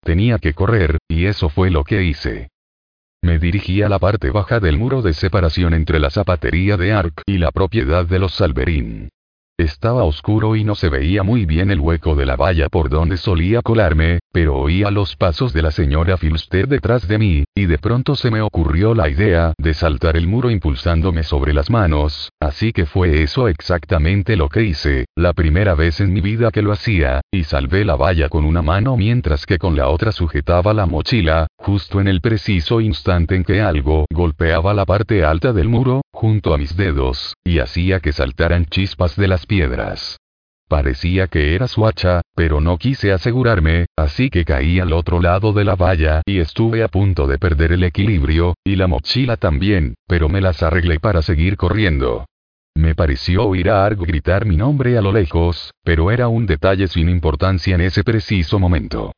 [0.03, 2.49] Tenía que correr, y eso fue lo que hice.
[3.25, 7.23] Me dirigí a la parte baja del muro de separación entre la zapatería de Ark
[7.25, 9.09] y la propiedad de los Salverín.
[9.57, 13.17] Estaba oscuro y no se veía muy bien el hueco de la valla por donde
[13.17, 17.79] solía colarme, pero oía los pasos de la señora Filster detrás de mí, y de
[17.79, 22.73] pronto se me ocurrió la idea de saltar el muro impulsándome sobre las manos, así
[22.73, 26.73] que fue eso exactamente lo que hice, la primera vez en mi vida que lo
[26.73, 30.87] hacía, y salvé la valla con una mano mientras que con la otra sujetaba la
[30.87, 36.03] mochila, justo en el preciso instante en que algo golpeaba la parte alta del muro,
[36.13, 40.19] junto a mis dedos, y hacía que saltaran chispas de las piedras.
[40.75, 45.53] Parecía que era su hacha, pero no quise asegurarme, así que caí al otro lado
[45.53, 49.95] de la valla y estuve a punto de perder el equilibrio, y la mochila también,
[50.09, 52.27] pero me las arreglé para seguir corriendo.
[52.75, 56.89] Me pareció oír a Argo gritar mi nombre a lo lejos, pero era un detalle
[56.89, 59.13] sin importancia en ese preciso momento.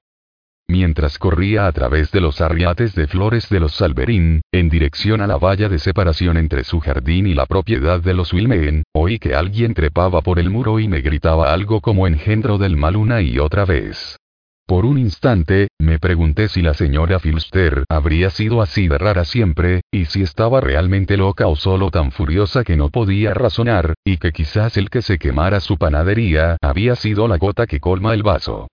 [0.68, 5.28] Mientras corría a través de los arriates de flores de los Salverín, en dirección a
[5.28, 9.36] la valla de separación entre su jardín y la propiedad de los Wilmeen, oí que
[9.36, 13.38] alguien trepaba por el muro y me gritaba algo como engendro del mal una y
[13.38, 14.18] otra vez.
[14.66, 19.82] Por un instante, me pregunté si la señora Filster habría sido así de rara siempre,
[19.92, 24.32] y si estaba realmente loca o solo tan furiosa que no podía razonar, y que
[24.32, 28.66] quizás el que se quemara su panadería había sido la gota que colma el vaso.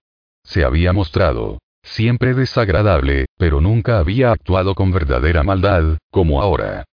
[0.43, 6.85] Se había mostrado Siempre desagradable, pero nunca había actuado con verdadera maldad, como ahora.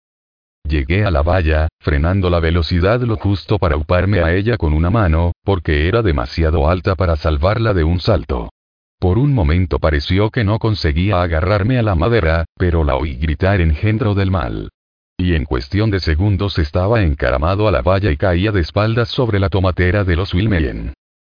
[0.69, 4.91] Llegué a la valla, frenando la velocidad lo justo para uparme a ella con una
[4.91, 8.51] mano, porque era demasiado alta para salvarla de un salto.
[8.99, 13.61] Por un momento pareció que no conseguía agarrarme a la madera, pero la oí gritar
[13.61, 14.71] engendro del mal.
[15.17, 19.39] Y en cuestión de segundos estaba encaramado a la valla y caía de espaldas sobre
[19.39, 20.95] la tomatera de los Wilmeyen.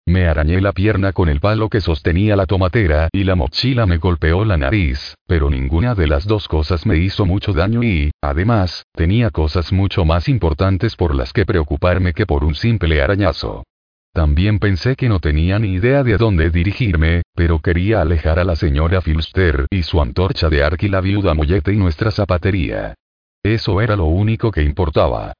[0.07, 3.97] Me arañé la pierna con el palo que sostenía la tomatera y la mochila me
[3.97, 8.83] golpeó la nariz, pero ninguna de las dos cosas me hizo mucho daño y, además,
[8.93, 13.63] tenía cosas mucho más importantes por las que preocuparme que por un simple arañazo.
[14.13, 18.43] También pensé que no tenía ni idea de a dónde dirigirme, pero quería alejar a
[18.43, 22.95] la señora Filster y su antorcha de y la viuda Mollete y nuestra zapatería.
[23.43, 25.33] Eso era lo único que importaba.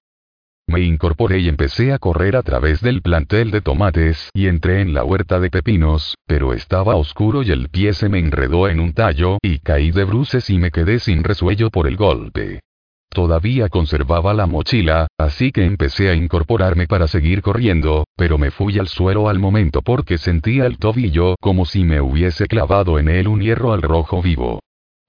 [0.72, 4.94] Me incorporé y empecé a correr a través del plantel de tomates y entré en
[4.94, 8.94] la huerta de pepinos, pero estaba oscuro y el pie se me enredó en un
[8.94, 12.62] tallo y caí de bruces y me quedé sin resuello por el golpe.
[13.10, 18.80] Todavía conservaba la mochila, así que empecé a incorporarme para seguir corriendo, pero me fui
[18.80, 23.28] al suelo al momento porque sentía el tobillo como si me hubiese clavado en él
[23.28, 24.62] un hierro al rojo vivo.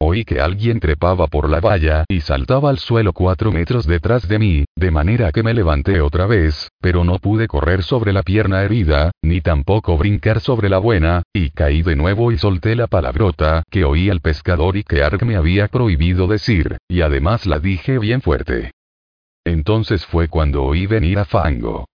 [0.05, 4.41] Oí que alguien trepaba por la valla y saltaba al suelo cuatro metros detrás de
[4.41, 8.65] mí, de manera que me levanté otra vez, pero no pude correr sobre la pierna
[8.65, 13.63] herida, ni tampoco brincar sobre la buena, y caí de nuevo y solté la palabrota
[13.71, 18.01] que oí al pescador y que Ark me había prohibido decir, y además la dije
[18.01, 18.73] bien fuerte.
[19.45, 21.87] Entonces fue cuando oí venir a Fango.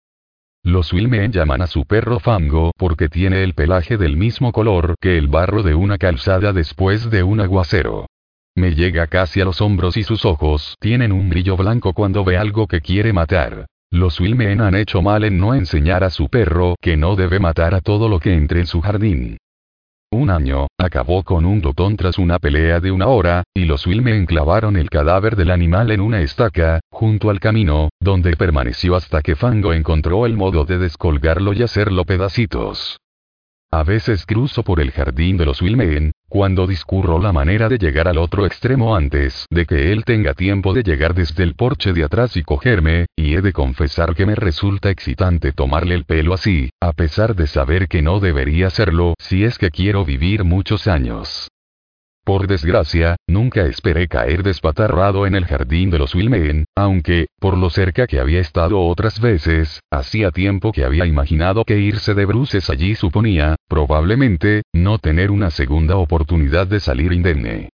[0.66, 5.16] Los Wilmen llaman a su perro Fango porque tiene el pelaje del mismo color que
[5.16, 8.09] el barro de una calzada después de un aguacero.
[8.56, 12.36] Me llega casi a los hombros y sus ojos tienen un brillo blanco cuando ve
[12.36, 13.66] algo que quiere matar.
[13.93, 17.72] Los Wilmen han hecho mal en no enseñar a su perro que no debe matar
[17.72, 19.36] a todo lo que entre en su jardín.
[20.12, 24.16] Un año, acabó con un dotón tras una pelea de una hora, y los Wilme
[24.16, 29.34] enclavaron el cadáver del animal en una estaca, junto al camino, donde permaneció hasta que
[29.34, 32.98] Fango encontró el modo de descolgarlo y hacerlo pedacitos.
[33.76, 38.08] A veces cruzo por el jardín de los Wilmeen, cuando discurro la manera de llegar
[38.08, 42.02] al otro extremo antes de que él tenga tiempo de llegar desde el porche de
[42.02, 46.70] atrás y cogerme, y he de confesar que me resulta excitante tomarle el pelo así,
[46.80, 51.50] a pesar de saber que no debería hacerlo si es que quiero vivir muchos años.
[52.26, 57.70] Por desgracia, nunca esperé caer despatarrado en el jardín de los Wilmeen, aunque, por lo
[57.70, 62.68] cerca que había estado otras veces, hacía tiempo que había imaginado que irse de bruces
[62.68, 67.68] allí suponía, probablemente, no tener una segunda oportunidad de salir indemne.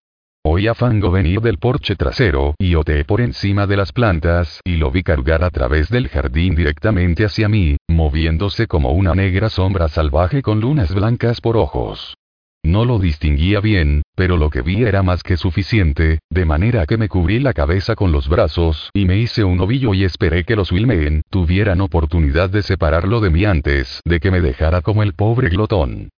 [0.45, 4.77] Oí a Fango venir del porche trasero y oteé por encima de las plantas y
[4.77, 9.89] lo vi cargar a través del jardín directamente hacia mí, moviéndose como una negra sombra
[9.89, 12.19] salvaje con lunas blancas por ojos.
[12.65, 16.97] No lo distinguía bien, pero lo que vi era más que suficiente, de manera que
[16.97, 20.55] me cubrí la cabeza con los brazos y me hice un ovillo y esperé que
[20.55, 25.15] los Wilmeen tuvieran oportunidad de separarlo de mí antes de que me dejara como el
[25.15, 26.11] pobre glotón.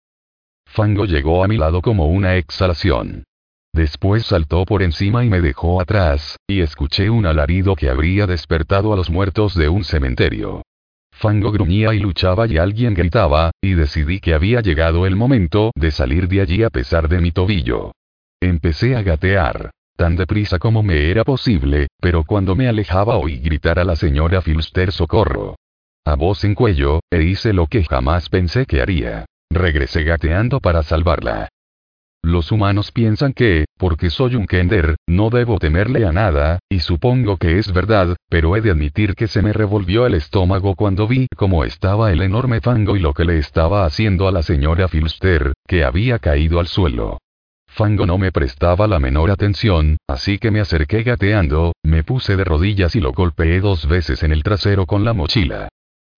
[0.66, 3.24] Fango llegó a mi lado como una exhalación.
[3.72, 8.92] Después saltó por encima y me dejó atrás, y escuché un alarido que habría despertado
[8.92, 10.62] a los muertos de un cementerio.
[11.24, 15.90] Fango gruñía y luchaba y alguien gritaba, y decidí que había llegado el momento de
[15.90, 17.92] salir de allí a pesar de mi tobillo.
[18.42, 19.70] Empecé a gatear.
[19.96, 24.42] Tan deprisa como me era posible, pero cuando me alejaba oí gritar a la señora
[24.42, 25.56] Filster socorro.
[26.04, 29.24] A voz en cuello, e hice lo que jamás pensé que haría.
[29.50, 31.48] Regresé gateando para salvarla.
[32.24, 37.36] Los humanos piensan que, porque soy un Kender, no debo temerle a nada, y supongo
[37.36, 41.26] que es verdad, pero he de admitir que se me revolvió el estómago cuando vi
[41.36, 45.52] cómo estaba el enorme fango y lo que le estaba haciendo a la señora Filster,
[45.68, 47.18] que había caído al suelo.
[47.66, 52.44] Fango no me prestaba la menor atención, así que me acerqué gateando, me puse de
[52.44, 55.68] rodillas y lo golpeé dos veces en el trasero con la mochila.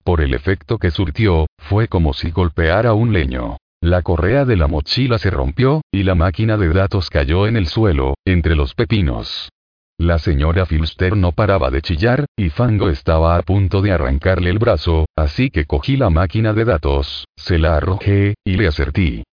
[0.04, 3.56] Por el efecto que surtió, fue como si golpeara un leño.
[3.82, 7.66] La correa de la mochila se rompió, y la máquina de datos cayó en el
[7.66, 9.50] suelo, entre los pepinos.
[9.98, 14.58] La señora Filster no paraba de chillar, y Fango estaba a punto de arrancarle el
[14.58, 19.24] brazo, así que cogí la máquina de datos, se la arrojé, y le acertí.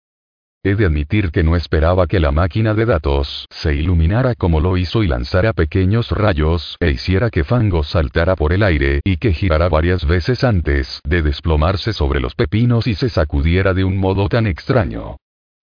[0.64, 4.76] He de admitir que no esperaba que la máquina de datos se iluminara como lo
[4.76, 9.32] hizo y lanzara pequeños rayos e hiciera que Fango saltara por el aire y que
[9.32, 14.28] girara varias veces antes de desplomarse sobre los pepinos y se sacudiera de un modo
[14.28, 15.16] tan extraño.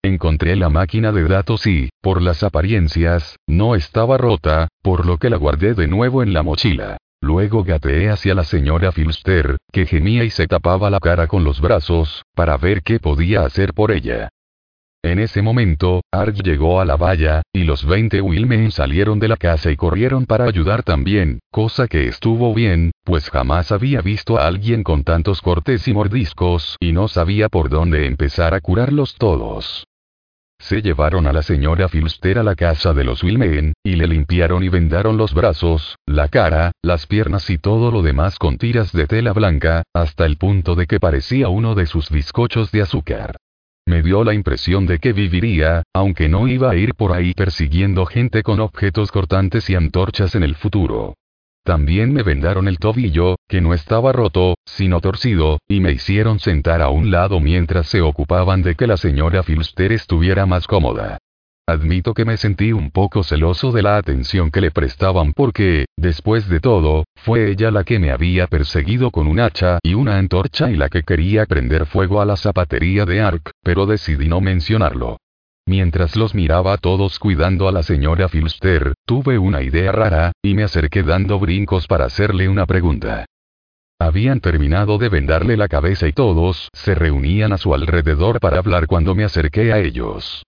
[0.03, 5.29] Encontré la máquina de datos y, por las apariencias, no estaba rota, por lo que
[5.29, 6.97] la guardé de nuevo en la mochila.
[7.21, 11.61] Luego gateé hacia la señora Filster, que gemía y se tapaba la cara con los
[11.61, 14.29] brazos, para ver qué podía hacer por ella.
[15.01, 19.37] En ese momento, Arg llegó a la valla, y los 20 Wilmen salieron de la
[19.37, 24.45] casa y corrieron para ayudar también, cosa que estuvo bien, pues jamás había visto a
[24.45, 29.85] alguien con tantos cortes y mordiscos y no sabía por dónde empezar a curarlos todos.
[30.61, 34.65] Se llevaron a la señora Filster a la casa de los Wilmen, y le limpiaron
[34.65, 39.07] y vendaron los brazos, la cara, las piernas y todo lo demás con tiras de
[39.07, 43.37] tela blanca, hasta el punto de que parecía uno de sus bizcochos de azúcar.
[43.89, 48.05] Me dio la impresión de que viviría, aunque no iba a ir por ahí persiguiendo
[48.05, 51.15] gente con objetos cortantes y antorchas en el futuro.
[51.63, 56.83] también me vendaron el tobillo, que no estaba roto, sino torcido, y me hicieron sentar
[56.83, 61.17] a un lado mientras se ocupaban de que la señora Filster estuviera más cómoda.
[61.69, 66.49] Admito que me sentí un poco celoso de la atención que le prestaban porque, después
[66.49, 70.71] de todo, fue ella la que me había perseguido con un hacha y una antorcha
[70.71, 75.17] y la que quería prender fuego a la zapatería de Ark, pero decidí no mencionarlo.
[75.67, 80.55] Mientras los miraba a todos cuidando a la señora Filster, tuve una idea rara, y
[80.55, 83.27] me acerqué dando brincos para hacerle una pregunta.
[83.99, 88.87] Habían terminado de vendarle la cabeza y todos se reunían a su alrededor para hablar
[88.87, 90.43] cuando me acerqué a ellos.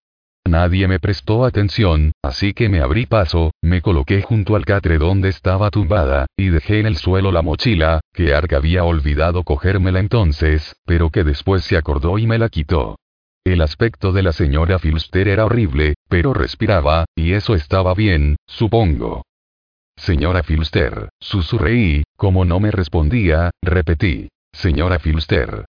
[0.47, 5.29] Nadie me prestó atención, así que me abrí paso, me coloqué junto al catre donde
[5.29, 10.75] estaba tumbada, y dejé en el suelo la mochila, que Ark había olvidado cogérmela entonces,
[10.85, 12.97] pero que después se acordó y me la quitó.
[13.43, 19.23] El aspecto de la señora Filster era horrible, pero respiraba, y eso estaba bien, supongo.
[19.95, 24.29] Señora Filster, susurré y, como no me respondía, repetí.
[24.51, 25.65] Señora Filster,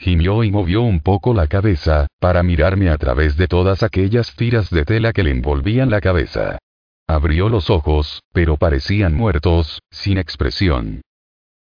[0.00, 4.70] Gimió y movió un poco la cabeza, para mirarme a través de todas aquellas tiras
[4.70, 6.58] de tela que le envolvían la cabeza.
[7.06, 11.02] Abrió los ojos, pero parecían muertos, sin expresión.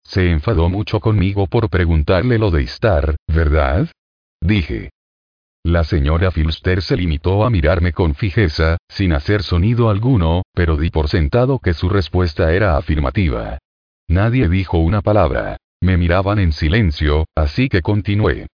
[0.04, 3.88] Se enfadó mucho conmigo por preguntarle lo de estar, ¿verdad?
[4.42, 4.90] Dije.
[5.64, 10.90] La señora Filster se limitó a mirarme con fijeza, sin hacer sonido alguno, pero di
[10.90, 13.56] por sentado que su respuesta era afirmativa.
[14.06, 15.56] Nadie dijo una palabra.
[15.80, 18.46] Me miraban en silencio, así que continué.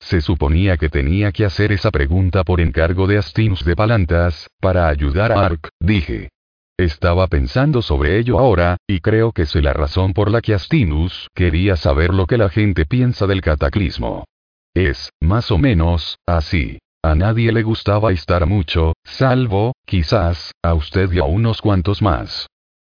[0.00, 4.88] Se suponía que tenía que hacer esa pregunta por encargo de Astinus de Palantas, para
[4.88, 6.30] ayudar a Ark, dije.
[6.78, 11.28] Estaba pensando sobre ello ahora, y creo que sé la razón por la que Astinus
[11.34, 14.24] quería saber lo que la gente piensa del cataclismo.
[14.74, 16.78] Es, más o menos, así.
[17.02, 22.46] A nadie le gustaba estar mucho, salvo, quizás, a usted y a unos cuantos más.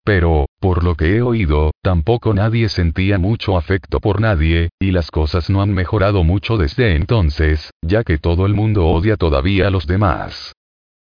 [0.06, 5.12] Pero, por lo que he oído, tampoco nadie sentía mucho afecto por nadie, y las
[5.12, 9.72] cosas no han mejorado mucho desde entonces, ya que todo el mundo odia todavía a
[9.72, 10.54] los demás.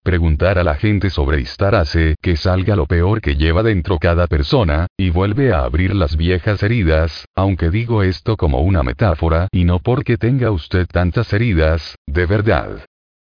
[0.03, 4.27] Preguntar a la gente sobre Istar hace que salga lo peor que lleva dentro cada
[4.27, 9.63] persona, y vuelve a abrir las viejas heridas, aunque digo esto como una metáfora y
[9.63, 12.85] no porque tenga usted tantas heridas, de verdad.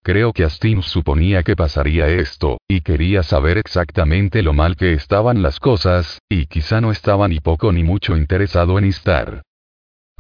[0.02, 5.43] Creo que Astinus suponía que pasaría esto, y quería saber exactamente lo mal que estaban
[5.43, 9.43] las cosas, y quizá no estaba ni poco ni mucho interesado en estar.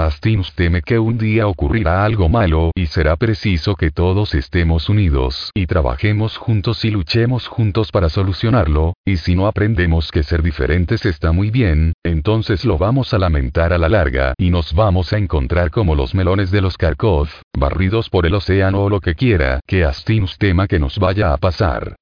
[0.06, 5.50] Astinus teme que un día ocurrirá algo malo y será preciso que todos estemos unidos
[5.54, 11.04] y trabajemos juntos y luchemos juntos para solucionarlo, y si no aprendemos que ser diferentes
[11.06, 15.18] está muy bien, entonces lo vamos a lamentar a la larga y nos vamos a
[15.18, 19.60] encontrar como los melones de los Kharkov, barridos por el océano o lo que quiera
[19.66, 21.96] que Astinus tema que nos vaya a pasar.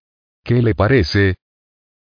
[0.44, 1.36] ¿Qué le parece?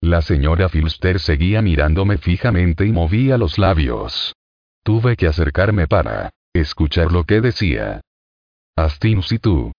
[0.01, 4.33] La señora Filster seguía mirándome fijamente y movía los labios.
[4.83, 8.01] Tuve que acercarme para escuchar lo que decía.
[8.75, 9.71] Astinus y tú.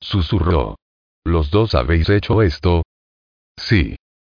[0.00, 0.76] Susurró.
[1.24, 2.82] ¿Los dos habéis hecho esto?
[3.56, 3.96] Sí.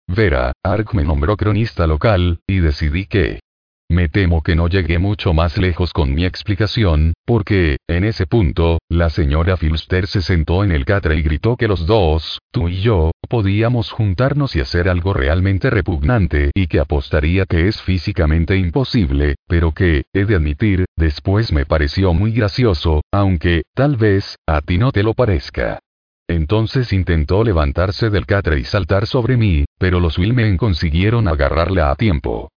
[0.08, 3.40] Vera, Ark me nombró cronista local, y decidí que
[3.90, 8.78] me temo que no llegué mucho más lejos con mi explicación, porque, en ese punto,
[8.88, 12.80] la señora Filster se sentó en el catre y gritó que los dos, tú y
[12.80, 19.34] yo, podíamos juntarnos y hacer algo realmente repugnante y que apostaría que es físicamente imposible,
[19.48, 24.78] pero que, he de admitir, después me pareció muy gracioso, aunque, tal vez, a ti
[24.78, 25.80] no te lo parezca.
[26.28, 31.96] Entonces intentó levantarse del catre y saltar sobre mí, pero los Wilmen consiguieron agarrarla a
[31.96, 32.50] tiempo.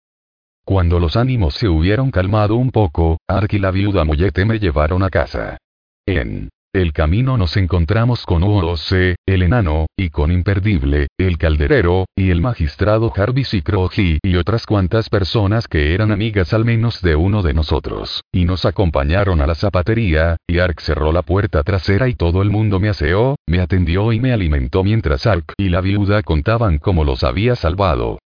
[0.71, 5.03] Cuando los ánimos se hubieron calmado un poco, Ark y la viuda Mollete me llevaron
[5.03, 5.59] a casa.
[6.07, 12.31] En el camino nos encontramos con Uose, el enano, y con Imperdible, el calderero, y
[12.31, 17.17] el magistrado Jarvis y Croji y otras cuantas personas que eran amigas al menos de
[17.17, 22.09] uno de nosotros, y nos acompañaron a la zapatería, y Ark cerró la puerta trasera
[22.09, 25.81] y todo el mundo me aseó, me atendió y me alimentó mientras Ark y la
[25.81, 28.21] viuda contaban cómo los había salvado.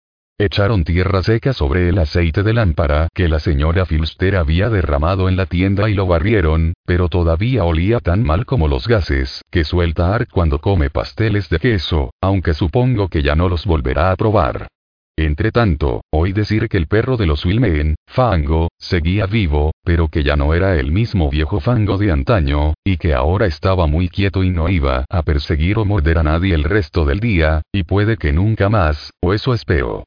[0.41, 5.37] Echaron tierra seca sobre el aceite de lámpara que la señora Filster había derramado en
[5.37, 10.15] la tienda y lo barrieron, pero todavía olía tan mal como los gases que suelta
[10.15, 14.69] Ark cuando come pasteles de queso, aunque supongo que ya no los volverá a probar.
[15.15, 20.23] Entre tanto, oí decir que el perro de los Wilmen, Fango, seguía vivo, pero que
[20.23, 24.43] ya no era el mismo viejo Fango de antaño, y que ahora estaba muy quieto
[24.43, 28.17] y no iba a perseguir o morder a nadie el resto del día, y puede
[28.17, 30.05] que nunca más, o eso espero.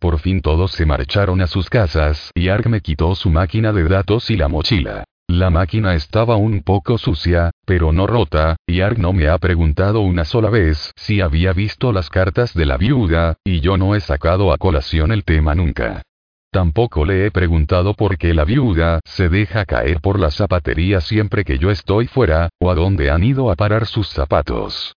[0.00, 3.84] Por fin todos se marcharon a sus casas y Ark me quitó su máquina de
[3.84, 5.04] datos y la mochila.
[5.28, 10.00] La máquina estaba un poco sucia, pero no rota, y Ark no me ha preguntado
[10.00, 14.00] una sola vez si había visto las cartas de la viuda, y yo no he
[14.00, 16.02] sacado a colación el tema nunca.
[16.50, 21.44] Tampoco le he preguntado por qué la viuda se deja caer por la zapatería siempre
[21.44, 24.96] que yo estoy fuera, o a dónde han ido a parar sus zapatos.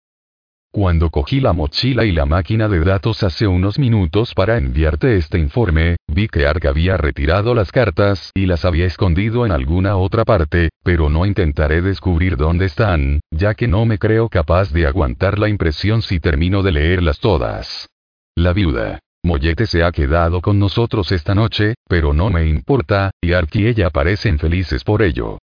[0.75, 5.37] Cuando cogí la mochila y la máquina de datos hace unos minutos para enviarte este
[5.37, 10.25] informe, vi que Ark había retirado las cartas y las había escondido en alguna otra
[10.25, 15.37] parte, pero no intentaré descubrir dónde están, ya que no me creo capaz de aguantar
[15.37, 17.87] la impresión si termino de leerlas todas.
[18.35, 18.97] La viuda.
[19.23, 23.67] Mollete se ha quedado con nosotros esta noche, pero no me importa, y Ark y
[23.67, 25.37] ella parecen felices por ello.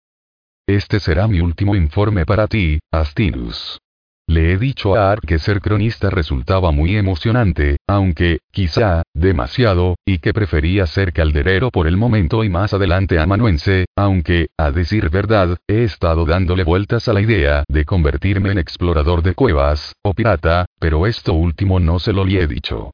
[0.66, 3.78] Este será mi último informe para ti, Astinus.
[4.28, 10.18] Le he dicho a Art que ser cronista resultaba muy emocionante, aunque, quizá, demasiado, y
[10.18, 15.56] que prefería ser calderero por el momento y más adelante amanuense, aunque, a decir verdad,
[15.66, 20.66] he estado dándole vueltas a la idea de convertirme en explorador de cuevas, o pirata,
[20.78, 22.90] pero esto último no se lo le he dicho.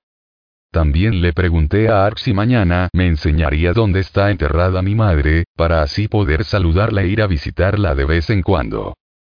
[0.71, 5.83] También le pregunté a Ark si mañana me enseñaría dónde está enterrada mi madre, para
[5.83, 8.95] así poder saludarla e ir a visitarla de vez en cuando.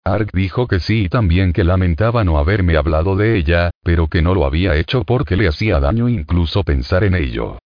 [0.06, 4.22] Ark dijo que sí y también que lamentaba no haberme hablado de ella, pero que
[4.22, 7.58] no lo había hecho porque le hacía daño incluso pensar en ello.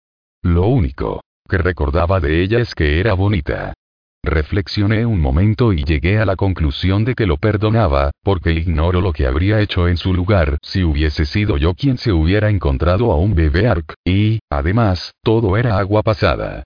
[0.43, 3.75] Lo único que recordaba de ella es que era bonita.
[4.23, 9.13] Reflexioné un momento y llegué a la conclusión de que lo perdonaba, porque ignoro lo
[9.13, 13.17] que habría hecho en su lugar si hubiese sido yo quien se hubiera encontrado a
[13.17, 16.63] un bebé Ark, y, además, todo era agua pasada.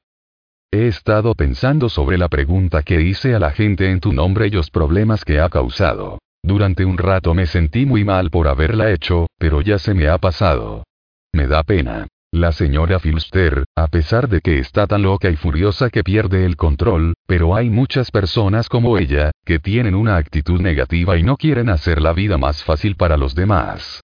[0.75, 4.51] He estado pensando sobre la pregunta que hice a la gente en tu nombre y
[4.51, 6.19] los problemas que ha causado.
[6.43, 10.19] Durante un rato me sentí muy mal por haberla hecho, pero ya se me ha
[10.19, 10.83] pasado.
[11.33, 12.09] Me da pena.
[12.33, 16.57] La señora Filster, a pesar de que está tan loca y furiosa que pierde el
[16.57, 21.69] control, pero hay muchas personas como ella, que tienen una actitud negativa y no quieren
[21.69, 24.01] hacer la vida más fácil para los demás.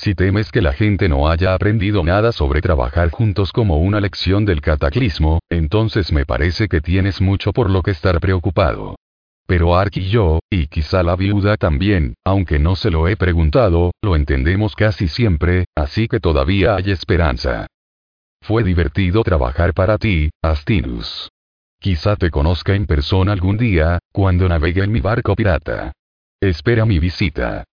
[0.00, 4.44] Si temes que la gente no haya aprendido nada sobre trabajar juntos como una lección
[4.44, 8.94] del cataclismo, entonces me parece que tienes mucho por lo que estar preocupado.
[9.48, 13.90] Pero Ark y yo, y quizá la viuda también, aunque no se lo he preguntado,
[14.00, 17.66] lo entendemos casi siempre, así que todavía hay esperanza.
[18.40, 21.28] Fue divertido trabajar para ti, Astinus.
[21.80, 25.90] Quizá te conozca en persona algún día, cuando navegue en mi barco pirata.
[26.40, 27.64] Espera mi visita.